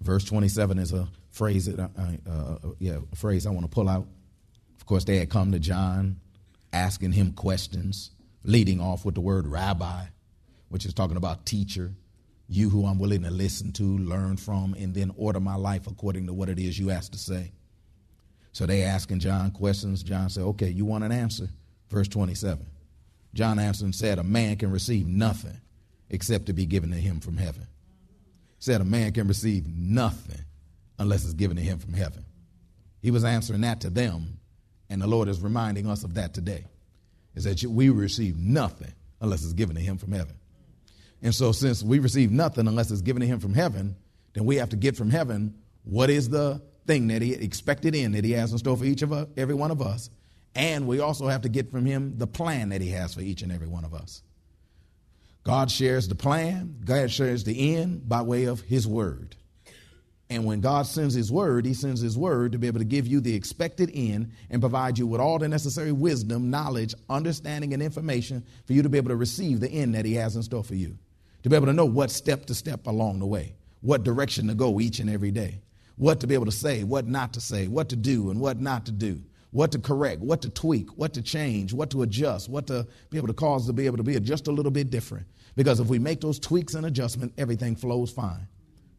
Verse 0.01 0.25
27 0.25 0.79
is 0.79 0.95
a 0.95 1.07
phrase 1.31 1.66
that 1.66 1.90
I, 1.99 2.19
uh, 2.27 2.33
uh, 2.33 2.57
yeah, 2.79 3.01
a 3.12 3.16
phrase 3.16 3.47
I 3.47 3.51
want 3.51 3.64
to 3.64 3.71
pull 3.71 3.87
out. 3.87 4.07
Of 4.81 4.87
course, 4.87 5.05
they 5.05 5.19
had 5.19 5.29
come 5.29 5.53
to 5.53 5.59
John 5.59 6.19
asking 6.73 7.12
him 7.12 7.33
questions, 7.33 8.12
leading 8.45 8.81
off 8.81 9.05
with 9.05 9.14
the 9.14 9.21
word 9.21 9.47
rabbi, 9.47 10.05
which 10.71 10.87
is 10.87 10.95
talking 10.95 11.19
about 11.19 11.45
teacher, 11.45 11.93
you 12.49 12.71
who 12.71 12.87
I'm 12.87 12.99
willing 12.99 13.25
to 13.25 13.31
listen 13.31 13.73
to, 13.73 13.99
learn 13.99 14.38
from, 14.38 14.73
and 14.73 14.95
then 14.95 15.12
order 15.19 15.38
my 15.38 15.57
life 15.57 15.87
according 15.87 16.29
to 16.29 16.33
what 16.33 16.49
it 16.49 16.59
is 16.59 16.79
you 16.79 16.90
ask 16.90 17.12
to 17.12 17.19
say. 17.19 17.53
So 18.53 18.67
they 18.67 18.83
asking 18.83 19.21
John 19.21 19.51
questions. 19.53 20.03
John 20.03 20.29
said, 20.29 20.43
Okay, 20.43 20.69
you 20.69 20.85
want 20.85 21.05
an 21.05 21.13
answer? 21.13 21.49
Verse 21.89 22.09
27. 22.09 22.67
John 23.35 23.59
answered 23.59 23.85
and 23.85 23.95
said, 23.95 24.19
A 24.19 24.25
man 24.25 24.57
can 24.57 24.71
receive 24.71 25.07
nothing 25.07 25.61
except 26.11 26.47
to 26.47 26.53
be 26.53 26.67
given 26.67 26.91
to 26.91 26.97
him 26.97 27.21
from 27.21 27.37
heaven. 27.37 27.67
said 28.59 28.81
a 28.81 28.85
man 28.85 29.13
can 29.13 29.29
receive 29.29 29.67
nothing 29.67 30.45
unless 30.99 31.25
it's 31.25 31.35
given 31.35 31.57
to 31.57 31.63
him 31.63 31.79
from 31.79 31.95
heaven. 31.95 32.25
He 33.01 33.11
was 33.11 33.25
answering 33.25 33.63
that 33.63 33.81
to 33.83 33.91
them, 33.91 34.39
and 34.91 35.01
the 35.01 35.07
Lord 35.07 35.29
is 35.29 35.41
reminding 35.41 35.87
us 35.87 36.05
of 36.05 36.15
that 36.15 36.35
today. 36.35 36.65
Is 37.35 37.45
that 37.45 37.63
we 37.65 37.89
receive 37.91 38.37
nothing 38.37 38.93
unless 39.21 39.45
it's 39.45 39.53
given 39.53 39.77
to 39.77 39.81
him 39.81 39.97
from 39.97 40.13
heaven. 40.13 40.35
And 41.23 41.35
so, 41.35 41.53
since 41.53 41.83
we 41.83 42.01
receive 42.01 42.33
nothing 42.33 42.67
unless 42.67 42.91
it's 42.91 43.03
given 43.03 43.21
to 43.21 43.27
him 43.27 43.39
from 43.39 43.55
heaven, 43.55 43.95
then 44.35 44.45
we 44.45 44.57
have 44.57 44.71
to 44.71 44.77
get 44.77 44.97
from 44.97 45.11
heaven 45.11 45.55
what 45.85 46.11
is 46.11 46.29
the 46.29 46.61
thing 46.87 47.09
that 47.09 47.23
he 47.23 47.35
expected 47.35 47.95
in 47.95 48.12
that 48.12 48.25
he 48.25 48.33
has 48.33 48.53
in 48.53 48.59
store 48.59 48.77
for 48.77 48.85
each 48.85 49.03
of 49.03 49.12
us, 49.12 49.29
every 49.37 49.55
one 49.55 49.71
of 49.71 49.81
us. 49.81 50.11
And 50.55 50.87
we 50.87 51.01
also 51.01 51.29
have 51.29 51.43
to 51.43 51.49
get 51.49 51.71
from 51.71 51.87
him 51.87 52.14
the 52.19 52.27
plan 52.27 52.71
that 52.71 52.81
he 52.81 52.90
has 52.90 53.14
for 53.14 53.21
each 53.21 53.43
and 53.43 53.53
every 53.53 53.69
one 53.69 53.85
of 53.85 53.95
us. 53.95 54.23
God 55.43 55.71
shares 55.71 56.09
the 56.09 56.14
plan, 56.14 56.77
God 56.85 57.11
shares 57.11 57.45
the 57.45 57.77
end 57.77 58.09
by 58.09 58.23
way 58.23 58.45
of 58.45 58.61
his 58.61 58.87
word. 58.87 59.37
And 60.29 60.45
when 60.45 60.61
God 60.61 60.87
sends 60.87 61.14
his 61.14 61.33
word, 61.33 61.66
he 61.66 61.75
sends 61.75 62.01
his 62.01 62.16
word 62.16 62.53
to 62.53 62.59
be 62.59 62.69
able 62.69 62.79
to 62.79 62.85
give 62.85 63.09
you 63.09 63.21
the 63.21 63.35
expected 63.35 63.90
end 63.93 64.31
and 64.49 64.62
provide 64.62 64.97
you 64.97 65.09
with 65.09 65.21
all 65.21 65.40
the 65.40 65.49
necessary 65.49 65.90
wisdom, 65.90 66.51
knowledge, 66.51 66.95
understanding, 67.09 67.75
and 67.75 67.83
information 67.83 68.45
for 68.64 68.73
you 68.73 68.83
to 68.83 68.88
be 68.88 68.97
able 68.97 69.09
to 69.09 69.16
receive 69.16 69.59
the 69.59 69.69
end 69.69 69.97
that 69.97 70.05
he 70.05 70.14
has 70.14 70.37
in 70.37 70.43
store 70.45 70.62
for 70.62 70.77
you. 70.77 70.97
To 71.43 71.49
be 71.49 71.57
able 71.57 71.66
to 71.66 71.73
know 71.73 71.87
what 71.87 72.12
step 72.12 72.47
to 72.47 72.55
step 72.55 72.87
along 72.87 73.19
the 73.19 73.27
way, 73.27 73.57
what 73.81 74.05
direction 74.05 74.47
to 74.47 74.55
go 74.55 74.79
each 74.79 75.01
and 75.01 75.11
every 75.11 75.33
day, 75.33 75.62
what 76.01 76.21
to 76.21 76.27
be 76.27 76.35
able 76.35 76.47
to 76.47 76.53
say, 76.53 76.83
what 76.83 77.07
not 77.07 77.35
to 77.35 77.41
say, 77.41 77.69
what 77.69 77.91
to 77.91 77.97
do 77.97 78.31
and 78.31 78.41
what 78.41 78.61
not 78.61 78.87
to 78.87 78.93
do 78.93 79.23
what 79.53 79.73
to 79.73 79.79
correct, 79.79 80.21
what 80.21 80.43
to 80.43 80.51
tweak, 80.51 80.97
what 80.97 81.15
to 81.15 81.23
change, 81.23 81.73
what 81.73 81.91
to 81.91 82.03
adjust, 82.03 82.49
what 82.49 82.67
to 82.69 82.87
be 83.11 83.19
able 83.19 83.27
to 83.27 83.35
cause 83.35 83.67
to 83.67 83.73
be 83.73 83.87
able 83.87 83.97
to 83.97 84.03
be 84.03 84.19
just 84.21 84.47
a 84.47 84.53
little 84.53 84.71
bit 84.71 84.91
different. 84.91 85.27
Because 85.57 85.81
if 85.81 85.89
we 85.89 85.99
make 85.99 86.21
those 86.21 86.39
tweaks 86.39 86.75
and 86.75 86.87
adjustments, 86.87 87.35
everything 87.37 87.75
flows 87.75 88.11
fine. 88.11 88.47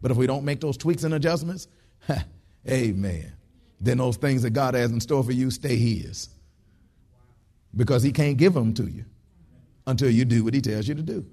But 0.02 0.12
if 0.12 0.18
we 0.18 0.28
don't 0.28 0.44
make 0.44 0.60
those 0.60 0.78
tweaks 0.78 1.04
and 1.04 1.14
adjustments, 1.14 1.68
amen, 2.70 3.34
then 3.80 3.98
those 3.98 4.18
things 4.18 4.42
that 4.42 4.50
God 4.52 4.74
has 4.74 4.92
in 4.92 5.00
store 5.00 5.24
for 5.24 5.32
you 5.32 5.52
stay 5.52 5.78
His. 5.78 6.30
Because 7.76 8.04
He 8.04 8.12
can't 8.12 8.38
give 8.38 8.54
them 8.54 8.74
to 8.74 8.84
you 8.84 9.06
until 9.88 10.10
you 10.10 10.26
do 10.26 10.44
what 10.44 10.54
He 10.54 10.62
tells 10.62 10.88
you 10.88 10.96
to 10.96 11.02
do. 11.02 11.26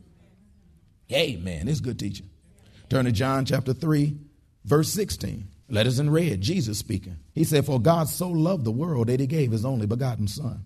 Amen. 1.11 1.66
It's 1.66 1.81
good 1.81 1.98
teaching. 1.98 2.31
Turn 2.88 3.07
to 3.07 3.12
John 3.12 3.44
chapter 3.44 3.72
3, 3.72 4.16
verse 4.64 4.90
16. 4.90 5.48
Letters 5.68 5.98
in 5.98 6.11
red, 6.11 6.40
Jesus 6.40 6.78
speaking. 6.78 7.18
He 7.33 7.44
said, 7.44 7.66
For 7.66 7.81
God 7.81 8.09
so 8.09 8.28
loved 8.31 8.64
the 8.64 8.70
world 8.70 9.09
that 9.09 9.20
he 9.20 9.26
gave 9.26 9.52
his 9.52 9.64
only 9.64 9.87
begotten 9.87 10.26
Son, 10.26 10.64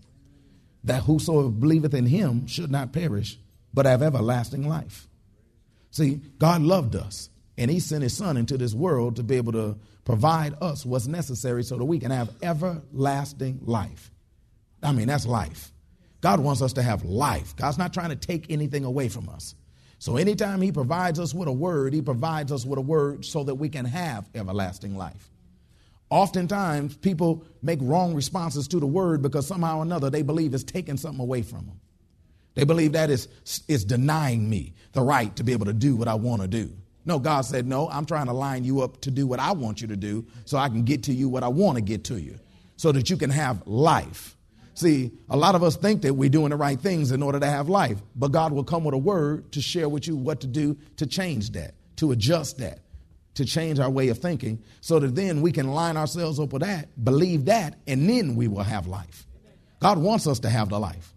that 0.85 1.03
whosoever 1.03 1.49
believeth 1.49 1.95
in 1.95 2.07
him 2.07 2.47
should 2.47 2.71
not 2.71 2.93
perish, 2.93 3.39
but 3.75 3.87
have 3.87 4.03
everlasting 4.03 4.69
life. 4.69 5.09
See, 5.91 6.21
God 6.39 6.63
loved 6.63 6.95
us, 6.95 7.31
and 7.59 7.71
he 7.71 7.81
sent 7.81 8.03
his 8.03 8.17
Son 8.17 8.37
into 8.37 8.57
this 8.57 8.75
world 8.75 9.17
to 9.17 9.23
be 9.23 9.37
able 9.37 9.53
to 9.53 9.77
provide 10.05 10.55
us 10.61 10.87
what's 10.87 11.07
necessary 11.07 11.65
so 11.65 11.77
that 11.77 11.85
we 11.85 11.99
can 11.99 12.11
have 12.11 12.31
everlasting 12.43 13.61
life. 13.63 14.11
I 14.83 14.93
mean, 14.93 15.09
that's 15.09 15.27
life. 15.27 15.73
God 16.21 16.41
wants 16.41 16.63
us 16.63 16.75
to 16.75 16.83
have 16.83 17.05
life. 17.05 17.57
God's 17.57 17.79
not 17.79 17.93
trying 17.93 18.11
to 18.11 18.17
take 18.17 18.51
anything 18.51 18.85
away 18.85 19.09
from 19.09 19.29
us. 19.29 19.55
So 20.03 20.17
anytime 20.17 20.61
he 20.61 20.73
provides 20.73 21.21
us 21.21 21.33
with 21.33 21.47
a 21.47 21.53
word, 21.53 21.95
he 21.95 22.03
provides 22.03 22.51
us 22.51 22.67
with 22.67 22.77
a 22.77 22.83
word 22.83 23.25
so 23.25 23.45
that 23.45 23.55
we 23.55 23.69
can 23.69 23.85
have 23.85 24.29
everlasting 24.35 24.97
life. 24.97 25.31
Oftentimes, 26.11 26.97
people 26.97 27.45
make 27.63 27.79
wrong 27.81 28.13
responses 28.13 28.67
to 28.67 28.81
the 28.81 28.87
word 28.87 29.23
because 29.23 29.47
somehow 29.47 29.79
or 29.79 29.83
another 29.83 30.11
they 30.11 30.23
believe 30.23 30.55
it's 30.55 30.65
taking 30.65 30.97
something 30.97 31.21
away 31.21 31.43
from 31.43 31.67
them. 31.67 31.81
They 32.55 32.65
believe 32.65 32.95
that 32.95 33.11
is, 33.11 33.29
is 33.69 33.85
denying 33.85 34.51
me 34.51 34.75
the 34.91 35.03
right 35.03 35.37
to 35.37 35.45
be 35.45 35.53
able 35.53 35.67
to 35.67 35.73
do 35.73 35.95
what 35.95 36.09
I 36.09 36.15
want 36.15 36.43
to 36.43 36.49
do. 36.49 36.73
No, 37.05 37.21
God 37.21 37.43
said, 37.43 37.69
No, 37.69 37.89
I'm 37.89 38.05
trying 38.05 38.27
to 38.27 38.33
line 38.33 38.65
you 38.65 38.81
up 38.81 39.01
to 39.03 39.11
do 39.13 39.29
what 39.29 39.39
I 39.39 39.53
want 39.53 39.81
you 39.81 39.87
to 39.87 39.97
do 39.97 40.27
so 40.47 40.59
I 40.59 40.69
can 40.69 40.83
get 40.83 41.05
to 41.05 41.15
you 41.15 41.29
what 41.29 41.45
I 41.45 41.49
want 41.49 41.77
to 41.77 41.81
get 41.81 42.03
to 42.07 42.21
you 42.21 42.41
so 42.77 42.91
that 42.91 43.09
you 43.09 43.17
can 43.17 43.31
have 43.31 43.65
life. 43.69 44.37
See, 44.75 45.13
a 45.29 45.37
lot 45.37 45.55
of 45.55 45.63
us 45.63 45.77
think 45.77 46.03
that 46.03 46.15
we're 46.15 46.31
doing 46.31 46.51
the 46.51 46.57
right 46.57 46.81
things 46.81 47.13
in 47.13 47.23
order 47.23 47.39
to 47.39 47.47
have 47.47 47.69
life, 47.69 47.99
but 48.17 48.33
God 48.33 48.53
will 48.53 48.65
come 48.65 48.85
with 48.85 48.95
a 48.95 48.99
word 48.99 49.53
to 49.53 49.61
share 49.61 49.89
with 49.89 50.09
you 50.09 50.17
what 50.17 50.41
to 50.41 50.47
do 50.47 50.79
to 50.97 51.07
change 51.07 51.51
that, 51.51 51.75
to 51.97 52.13
adjust 52.13 52.59
that, 52.59 52.81
to 53.35 53.45
change 53.45 53.79
our 53.79 53.91
way 53.91 54.09
of 54.09 54.19
thinking, 54.19 54.63
so 54.81 54.99
that 54.99 55.15
then 55.15 55.43
we 55.43 55.53
can 55.53 55.69
line 55.69 55.97
ourselves 55.97 56.41
up 56.41 56.53
with 56.53 56.63
that, 56.63 56.89
believe 57.05 57.45
that, 57.47 57.79
and 57.87 58.09
then 58.09 58.35
we 58.35 58.49
will 58.49 58.63
have 58.63 58.87
life. 58.87 59.27
God 59.81 59.99
wants 59.99 60.27
us 60.27 60.41
to 60.41 60.49
have 60.49 60.71
the 60.71 60.79
life. 60.79 61.13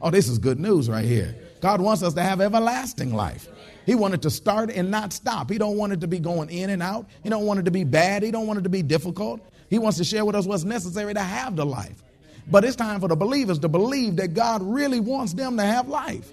Oh, 0.00 0.10
this 0.10 0.28
is 0.28 0.38
good 0.38 0.60
news 0.60 0.88
right 0.88 1.04
here. 1.04 1.34
God 1.60 1.80
wants 1.80 2.02
us 2.02 2.14
to 2.14 2.22
have 2.22 2.40
everlasting 2.40 3.14
life. 3.14 3.48
He 3.86 3.94
wanted 3.94 4.22
to 4.22 4.30
start 4.30 4.70
and 4.70 4.90
not 4.90 5.12
stop. 5.12 5.50
He 5.50 5.58
don't 5.58 5.76
want 5.76 5.92
it 5.92 6.00
to 6.00 6.08
be 6.08 6.18
going 6.18 6.50
in 6.50 6.70
and 6.70 6.82
out. 6.82 7.08
He 7.22 7.30
don't 7.30 7.46
want 7.46 7.60
it 7.60 7.64
to 7.64 7.70
be 7.70 7.84
bad. 7.84 8.22
He 8.22 8.30
don't 8.30 8.46
want 8.46 8.58
it 8.58 8.62
to 8.62 8.68
be 8.68 8.82
difficult. 8.82 9.40
He 9.70 9.78
wants 9.78 9.98
to 9.98 10.04
share 10.04 10.24
with 10.24 10.36
us 10.36 10.44
what's 10.44 10.64
necessary 10.64 11.14
to 11.14 11.20
have 11.20 11.56
the 11.56 11.64
life. 11.64 12.02
But 12.50 12.64
it's 12.64 12.76
time 12.76 13.00
for 13.00 13.08
the 13.08 13.16
believers 13.16 13.58
to 13.60 13.68
believe 13.68 14.16
that 14.16 14.34
God 14.34 14.62
really 14.62 15.00
wants 15.00 15.34
them 15.34 15.56
to 15.56 15.62
have 15.62 15.88
life. 15.88 16.30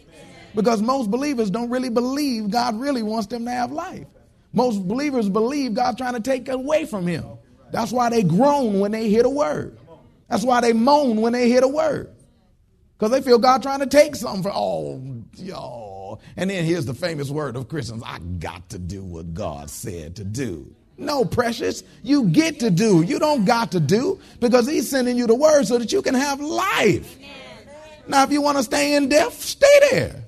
Because 0.56 0.82
most 0.82 1.12
believers 1.12 1.50
don't 1.52 1.69
really 1.69 1.89
believe 1.89 2.50
God 2.50 2.80
really 2.80 3.04
wants 3.04 3.28
them 3.28 3.45
to 3.45 3.52
have 3.52 3.72
life. 3.72 4.08
Most 4.52 4.88
believers 4.88 5.30
believe 5.30 5.76
God's 5.76 5.98
trying 5.98 6.15
to 6.15 6.22
take 6.22 6.50
away 6.50 6.86
from 6.86 7.06
him. 7.06 7.26
That's 7.72 7.91
why 7.91 8.10
they 8.10 8.24
groan 8.24 8.80
when 8.80 8.91
they 8.91 9.10
hear 9.10 9.24
the 9.24 9.30
word. 9.30 9.78
That's 10.28 10.43
why 10.43 10.62
they 10.62 10.74
moan 10.74 11.22
when 11.22 11.34
they 11.34 11.48
hear 11.48 11.62
the 11.62 11.67
word. 11.67 12.12
Because 12.98 13.12
they 13.12 13.22
feel 13.22 13.38
God 13.38 13.62
trying 13.62 13.80
to 13.80 13.88
take 13.88 14.15
something 14.15 14.43
for, 14.43 14.52
oh, 14.54 15.02
y'all. 15.38 16.22
And 16.36 16.50
then 16.50 16.65
here's 16.65 16.86
the 16.86 16.93
famous 16.93 17.30
word 17.30 17.56
of 17.56 17.69
Christians 17.69 18.04
I 18.06 18.19
got 18.19 18.69
to 18.69 18.80
do 18.80 19.04
what 19.04 19.34
God 19.34 19.69
said 19.69 20.17
to 20.17 20.24
do. 20.24 20.76
No, 21.00 21.24
precious. 21.24 21.84
You 22.04 22.26
get 22.26 22.60
to 22.60 22.70
do. 22.70 23.02
You 23.02 23.20
don't 23.20 23.46
got 23.46 23.72
to 23.72 23.80
do 23.80 24.20
because 24.40 24.68
he's 24.68 24.90
sending 24.90 25.18
you 25.18 25.28
the 25.28 25.36
word 25.36 25.66
so 25.66 25.78
that 25.78 25.92
you 25.92 26.02
can 26.02 26.14
have 26.14 26.42
life. 26.42 27.18
Now, 28.08 28.24
if 28.24 28.32
you 28.32 28.42
want 28.42 28.58
to 28.58 28.64
stay 28.64 28.96
in 28.96 29.08
death, 29.08 29.42
stay 29.42 29.80
there. 29.92 30.24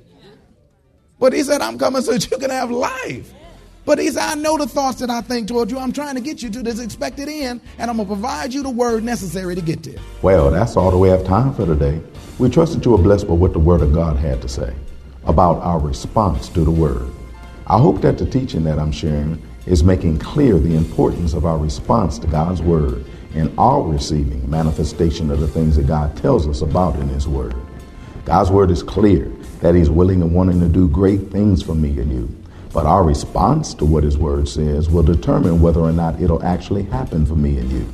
But 1.19 1.33
he 1.33 1.43
said, 1.43 1.61
I'm 1.61 1.77
coming 1.77 2.01
so 2.01 2.13
that 2.13 2.31
you 2.31 2.37
can 2.37 2.49
have 2.49 2.71
life. 2.71 3.33
But 3.83 3.99
he 3.99 4.09
said, 4.09 4.23
I 4.23 4.35
know 4.35 4.57
the 4.57 4.67
thoughts 4.67 4.99
that 4.99 5.09
I 5.09 5.21
think 5.21 5.47
toward 5.47 5.71
you. 5.71 5.77
I'm 5.77 5.91
trying 5.91 6.15
to 6.15 6.21
get 6.21 6.41
you 6.41 6.49
to 6.51 6.63
this 6.63 6.79
expected 6.79 7.27
end, 7.27 7.61
and 7.77 7.89
I'm 7.89 7.97
going 7.97 8.07
to 8.07 8.13
provide 8.13 8.53
you 8.53 8.63
the 8.63 8.69
word 8.69 9.03
necessary 9.03 9.55
to 9.55 9.61
get 9.61 9.83
there. 9.83 9.99
Well, 10.21 10.51
that's 10.51 10.77
all 10.77 10.91
that 10.91 10.97
we 10.97 11.09
have 11.09 11.25
time 11.25 11.53
for 11.53 11.65
today. 11.65 11.99
We 12.37 12.49
trust 12.49 12.73
that 12.75 12.85
you 12.85 12.93
are 12.93 12.99
blessed 12.99 13.27
by 13.27 13.33
what 13.33 13.53
the 13.53 13.59
word 13.59 13.81
of 13.81 13.93
God 13.93 14.17
had 14.17 14.41
to 14.43 14.47
say 14.47 14.73
about 15.25 15.57
our 15.61 15.79
response 15.79 16.47
to 16.49 16.61
the 16.61 16.71
word. 16.71 17.11
I 17.67 17.77
hope 17.79 18.01
that 18.01 18.17
the 18.17 18.25
teaching 18.25 18.63
that 18.63 18.79
I'm 18.79 18.91
sharing 18.91 19.41
is 19.65 19.83
making 19.83 20.19
clear 20.19 20.57
the 20.57 20.75
importance 20.75 21.33
of 21.33 21.45
our 21.45 21.57
response 21.57 22.17
to 22.19 22.27
God's 22.27 22.61
word 22.61 23.05
and 23.33 23.53
our 23.57 23.81
receiving 23.81 24.49
manifestation 24.49 25.29
of 25.31 25.39
the 25.39 25.47
things 25.47 25.75
that 25.75 25.87
God 25.87 26.15
tells 26.17 26.47
us 26.47 26.61
about 26.61 26.95
in 26.97 27.07
his 27.09 27.27
word. 27.27 27.55
God's 28.25 28.51
word 28.51 28.71
is 28.71 28.83
clear 28.83 29.31
that 29.61 29.75
he's 29.75 29.89
willing 29.89 30.21
and 30.21 30.33
wanting 30.33 30.59
to 30.59 30.67
do 30.67 30.87
great 30.87 31.31
things 31.31 31.61
for 31.61 31.75
me 31.75 31.89
and 31.99 32.11
you. 32.11 32.35
But 32.73 32.85
our 32.85 33.03
response 33.03 33.73
to 33.75 33.85
what 33.85 34.03
his 34.03 34.17
word 34.17 34.47
says 34.47 34.89
will 34.89 35.03
determine 35.03 35.61
whether 35.61 35.81
or 35.81 35.91
not 35.91 36.21
it'll 36.21 36.43
actually 36.43 36.83
happen 36.83 37.25
for 37.25 37.35
me 37.35 37.57
and 37.57 37.69
you. 37.69 37.87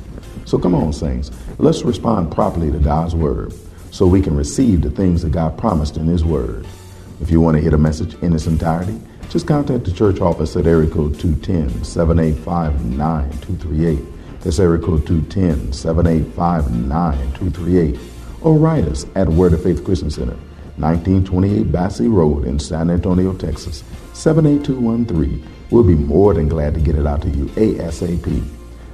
So 0.44 0.58
come 0.58 0.74
on, 0.74 0.92
saints, 0.92 1.30
let's 1.58 1.82
respond 1.82 2.32
properly 2.32 2.70
to 2.70 2.78
God's 2.78 3.14
word 3.14 3.52
so 3.90 4.06
we 4.06 4.22
can 4.22 4.36
receive 4.36 4.82
the 4.82 4.90
things 4.90 5.22
that 5.22 5.32
God 5.32 5.58
promised 5.58 5.96
in 5.96 6.06
his 6.06 6.24
word. 6.24 6.66
If 7.20 7.30
you 7.30 7.40
want 7.40 7.56
to 7.56 7.60
hear 7.60 7.72
the 7.72 7.78
message 7.78 8.14
in 8.22 8.32
its 8.32 8.46
entirety, 8.46 8.98
just 9.28 9.46
contact 9.46 9.84
the 9.84 9.92
church 9.92 10.20
office 10.20 10.56
at 10.56 10.66
area 10.66 10.88
code 10.88 11.12
210-785-9238. 11.14 14.04
That's 14.40 14.58
area 14.58 14.80
code 14.80 15.02
210-785-9238. 15.02 18.00
Or 18.40 18.56
write 18.56 18.84
us 18.84 19.04
at 19.14 19.28
Word 19.28 19.52
of 19.52 19.62
Faith 19.62 19.84
Christian 19.84 20.10
Center, 20.10 20.36
1928 20.76 21.72
Basse 21.72 22.00
Road 22.02 22.46
in 22.46 22.58
San 22.58 22.88
Antonio, 22.88 23.34
Texas, 23.34 23.84
78213. 24.14 25.46
We'll 25.70 25.82
be 25.82 25.94
more 25.94 26.32
than 26.34 26.48
glad 26.48 26.74
to 26.74 26.80
get 26.80 26.94
it 26.94 27.06
out 27.06 27.22
to 27.22 27.28
you 27.28 27.46
ASAP. 27.46 28.44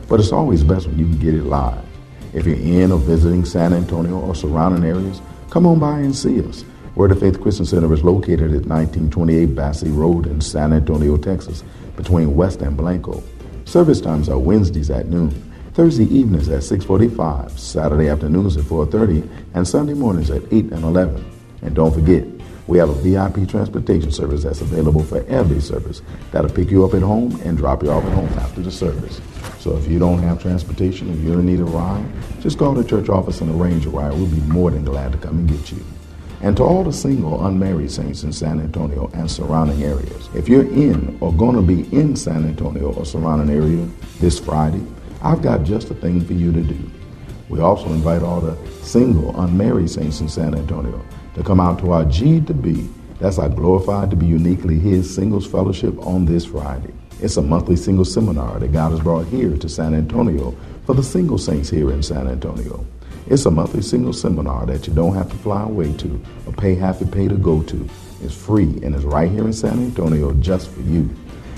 But 0.08 0.20
it's 0.20 0.32
always 0.32 0.64
best 0.64 0.86
when 0.88 0.98
you 0.98 1.06
can 1.06 1.18
get 1.18 1.34
it 1.34 1.44
live. 1.44 1.84
If 2.32 2.46
you're 2.46 2.56
in 2.56 2.90
or 2.90 2.98
visiting 2.98 3.44
San 3.44 3.72
Antonio 3.72 4.18
or 4.18 4.34
surrounding 4.34 4.84
areas, 4.84 5.20
come 5.50 5.66
on 5.66 5.78
by 5.78 6.00
and 6.00 6.16
see 6.16 6.44
us. 6.46 6.64
Word 6.96 7.10
of 7.10 7.18
Faith 7.18 7.40
Christian 7.40 7.66
Center 7.66 7.92
is 7.92 8.04
located 8.04 8.54
at 8.54 8.66
1928 8.66 9.46
Basse 9.46 9.82
Road 9.88 10.28
in 10.28 10.40
San 10.40 10.72
Antonio, 10.72 11.16
Texas, 11.16 11.64
between 11.96 12.36
West 12.36 12.62
and 12.62 12.76
Blanco. 12.76 13.20
Service 13.64 14.00
times 14.00 14.28
are 14.28 14.38
Wednesdays 14.38 14.90
at 14.90 15.08
noon, 15.08 15.30
Thursday 15.72 16.04
evenings 16.04 16.48
at 16.48 16.62
6:45, 16.62 17.58
Saturday 17.58 18.08
afternoons 18.08 18.56
at 18.56 18.62
4:30, 18.62 19.24
and 19.54 19.66
Sunday 19.66 19.94
mornings 19.94 20.30
at 20.30 20.42
8 20.52 20.70
and 20.70 20.84
11. 20.84 21.24
And 21.62 21.74
don't 21.74 21.92
forget, 21.92 22.24
we 22.68 22.78
have 22.78 22.90
a 22.90 22.94
VIP 22.94 23.44
transportation 23.44 24.12
service 24.12 24.44
that's 24.44 24.60
available 24.60 25.02
for 25.02 25.24
every 25.26 25.60
service. 25.60 26.00
That'll 26.30 26.48
pick 26.48 26.70
you 26.70 26.84
up 26.84 26.94
at 26.94 27.02
home 27.02 27.40
and 27.44 27.58
drop 27.58 27.82
you 27.82 27.90
off 27.90 28.04
at 28.04 28.12
home 28.12 28.30
after 28.38 28.60
the 28.60 28.70
service. 28.70 29.20
So 29.58 29.76
if 29.76 29.88
you 29.88 29.98
don't 29.98 30.20
have 30.20 30.40
transportation, 30.40 31.10
if 31.10 31.18
you 31.24 31.34
need 31.42 31.58
a 31.58 31.64
ride, 31.64 32.06
just 32.40 32.56
call 32.56 32.72
the 32.72 32.84
church 32.84 33.08
office 33.08 33.40
and 33.40 33.50
arrange 33.60 33.84
a 33.84 33.90
ride. 33.90 34.12
We'll 34.12 34.26
be 34.26 34.40
more 34.42 34.70
than 34.70 34.84
glad 34.84 35.10
to 35.10 35.18
come 35.18 35.38
and 35.38 35.48
get 35.48 35.72
you. 35.72 35.78
And 36.44 36.54
to 36.58 36.62
all 36.62 36.84
the 36.84 36.92
single, 36.92 37.46
unmarried 37.46 37.90
saints 37.90 38.22
in 38.22 38.30
San 38.30 38.60
Antonio 38.60 39.10
and 39.14 39.30
surrounding 39.30 39.82
areas, 39.82 40.28
if 40.34 40.46
you're 40.46 40.70
in 40.70 41.16
or 41.22 41.32
going 41.32 41.56
to 41.56 41.62
be 41.62 41.90
in 41.96 42.14
San 42.16 42.44
Antonio 42.44 42.92
or 42.92 43.06
surrounding 43.06 43.48
area 43.48 43.88
this 44.20 44.38
Friday, 44.40 44.82
I've 45.22 45.40
got 45.40 45.64
just 45.64 45.90
a 45.90 45.94
thing 45.94 46.22
for 46.22 46.34
you 46.34 46.52
to 46.52 46.60
do. 46.60 46.90
We 47.48 47.60
also 47.60 47.86
invite 47.86 48.22
all 48.22 48.42
the 48.42 48.58
single, 48.82 49.40
unmarried 49.40 49.88
saints 49.88 50.20
in 50.20 50.28
San 50.28 50.54
Antonio 50.54 51.02
to 51.34 51.42
come 51.42 51.60
out 51.60 51.78
to 51.78 51.92
our 51.92 52.04
G 52.04 52.42
to 52.42 52.52
B. 52.52 52.90
That's 53.20 53.38
our 53.38 53.48
glorified 53.48 54.10
to 54.10 54.16
be 54.16 54.26
uniquely 54.26 54.78
His 54.78 55.14
singles 55.14 55.46
fellowship 55.46 55.98
on 56.06 56.26
this 56.26 56.44
Friday. 56.44 56.92
It's 57.22 57.38
a 57.38 57.42
monthly 57.42 57.76
single 57.76 58.04
seminar 58.04 58.58
that 58.58 58.70
God 58.70 58.90
has 58.90 59.00
brought 59.00 59.26
here 59.28 59.56
to 59.56 59.68
San 59.70 59.94
Antonio 59.94 60.54
for 60.84 60.94
the 60.94 61.02
single 61.02 61.38
saints 61.38 61.70
here 61.70 61.90
in 61.90 62.02
San 62.02 62.28
Antonio. 62.28 62.84
It's 63.26 63.46
a 63.46 63.50
monthly 63.50 63.80
single 63.80 64.12
seminar 64.12 64.66
that 64.66 64.86
you 64.86 64.92
don't 64.92 65.14
have 65.14 65.30
to 65.30 65.36
fly 65.36 65.62
away 65.62 65.94
to 65.94 66.20
or 66.46 66.52
pay 66.52 66.74
half 66.74 67.00
a 67.00 67.06
pay 67.06 67.26
to 67.26 67.36
go 67.36 67.62
to. 67.62 67.88
It's 68.22 68.34
free 68.34 68.78
and 68.82 68.94
it's 68.94 69.04
right 69.04 69.30
here 69.30 69.46
in 69.46 69.52
San 69.54 69.78
Antonio 69.78 70.32
just 70.34 70.68
for 70.70 70.82
you. 70.82 71.08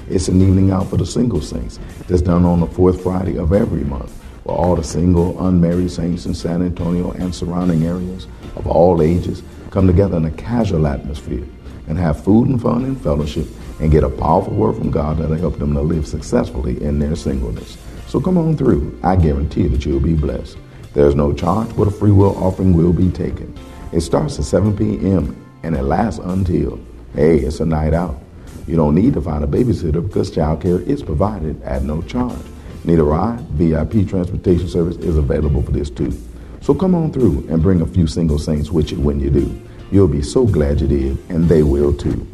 It's 0.09 0.29
an 0.29 0.40
evening 0.40 0.70
out 0.70 0.88
for 0.88 0.96
the 0.96 1.05
single 1.05 1.40
saints 1.40 1.81
that's 2.07 2.22
done 2.22 2.44
on 2.44 2.61
the 2.61 2.68
fourth 2.68 3.02
Friday 3.02 3.37
of 3.37 3.52
every 3.52 3.83
month, 3.83 4.12
where 4.44 4.57
all 4.57 4.76
the 4.76 4.85
single, 4.85 5.44
unmarried 5.44 5.90
saints 5.90 6.24
in 6.26 6.35
San 6.35 6.62
Antonio 6.62 7.11
and 7.11 7.35
surrounding 7.35 7.85
areas 7.85 8.29
of 8.55 8.68
all 8.68 9.02
ages 9.02 9.42
come 9.70 9.88
together 9.88 10.18
in 10.18 10.24
a 10.26 10.31
casual 10.31 10.87
atmosphere 10.87 11.44
and 11.88 11.98
have 11.98 12.22
food 12.22 12.48
and 12.48 12.62
fun 12.62 12.85
and 12.85 13.00
fellowship 13.00 13.48
and 13.81 13.90
get 13.90 14.05
a 14.05 14.09
powerful 14.09 14.55
word 14.55 14.76
from 14.76 14.92
God 14.92 15.18
that'll 15.18 15.37
help 15.37 15.59
them 15.59 15.74
to 15.74 15.81
live 15.81 16.07
successfully 16.07 16.81
in 16.81 17.00
their 17.00 17.16
singleness. 17.16 17.76
So 18.07 18.20
come 18.20 18.38
on 18.38 18.57
through. 18.57 19.00
I 19.02 19.16
guarantee 19.16 19.66
that 19.66 19.85
you'll 19.85 19.98
be 19.98 20.14
blessed. 20.14 20.59
There's 20.97 21.15
no 21.15 21.35
charge, 21.35 21.77
but 21.77 21.89
a 21.89 21.91
free 21.91 22.11
will 22.11 22.43
offering 22.43 22.73
will 22.73 22.95
be 22.95 23.11
taken. 23.11 23.55
It 23.93 24.01
starts 24.01 24.39
at 24.39 24.47
7 24.47 24.75
p.m. 24.75 25.37
and 25.63 25.77
it 25.77 25.83
lasts 25.83 26.19
until, 26.25 26.81
hey, 27.15 27.41
it's 27.41 27.61
a 27.61 27.67
night 27.67 27.93
out. 27.93 28.19
You 28.67 28.77
don't 28.77 28.95
need 28.95 29.13
to 29.13 29.21
find 29.21 29.45
a 29.45 29.47
babysitter 29.47 30.03
because 30.03 30.31
childcare 30.31 30.81
is 30.87 31.03
provided 31.03 31.61
at 31.65 31.83
no 31.83 32.01
charge. 32.01 32.41
Need 32.85 32.99
a 32.99 33.05
ride? 33.05 33.41
VIP 33.51 34.09
transportation 34.09 34.69
service 34.69 34.97
is 34.97 35.19
available 35.19 35.63
for 35.63 35.71
this 35.71 35.91
too. 35.91 36.19
So 36.63 36.73
come 36.75 36.95
on 36.95 37.13
through 37.13 37.47
and 37.51 37.63
bring 37.63 37.83
a 37.83 37.87
few 37.87 38.07
single 38.07 38.39
saints 38.39 38.71
with 38.71 38.91
you 38.91 38.99
when 38.99 39.21
you 39.21 39.29
do. 39.29 39.55
You'll 39.93 40.09
be 40.09 40.23
so 40.23 40.47
glad 40.47 40.81
you 40.81 40.89
did, 40.89 41.19
and 41.29 41.47
they 41.47 41.63
will 41.63 41.93
too. 41.93 42.27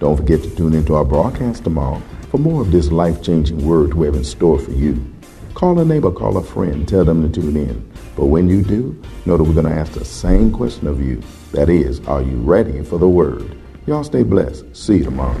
Don't 0.00 0.16
forget 0.16 0.42
to 0.44 0.56
tune 0.56 0.72
into 0.72 0.94
our 0.94 1.04
broadcast 1.04 1.62
tomorrow 1.62 2.00
for 2.30 2.38
more 2.38 2.62
of 2.62 2.72
this 2.72 2.90
life 2.90 3.22
changing 3.22 3.66
word 3.66 3.92
we 3.92 4.06
have 4.06 4.16
in 4.16 4.24
store 4.24 4.58
for 4.58 4.72
you. 4.72 5.04
Call 5.52 5.78
a 5.78 5.84
neighbor, 5.84 6.10
call 6.10 6.38
a 6.38 6.42
friend, 6.42 6.88
tell 6.88 7.04
them 7.04 7.30
to 7.30 7.40
tune 7.40 7.56
in. 7.56 7.88
But 8.18 8.26
when 8.26 8.48
you 8.48 8.62
do, 8.62 9.00
know 9.26 9.36
that 9.36 9.44
we're 9.44 9.54
going 9.54 9.72
to 9.72 9.80
ask 9.80 9.92
the 9.92 10.04
same 10.04 10.50
question 10.50 10.88
of 10.88 11.00
you. 11.00 11.22
That 11.52 11.68
is, 11.68 12.00
are 12.08 12.20
you 12.20 12.34
ready 12.38 12.82
for 12.82 12.98
the 12.98 13.08
word? 13.08 13.56
Y'all 13.86 14.02
stay 14.02 14.24
blessed. 14.24 14.74
See 14.76 14.96
you 14.96 15.04
tomorrow. 15.04 15.40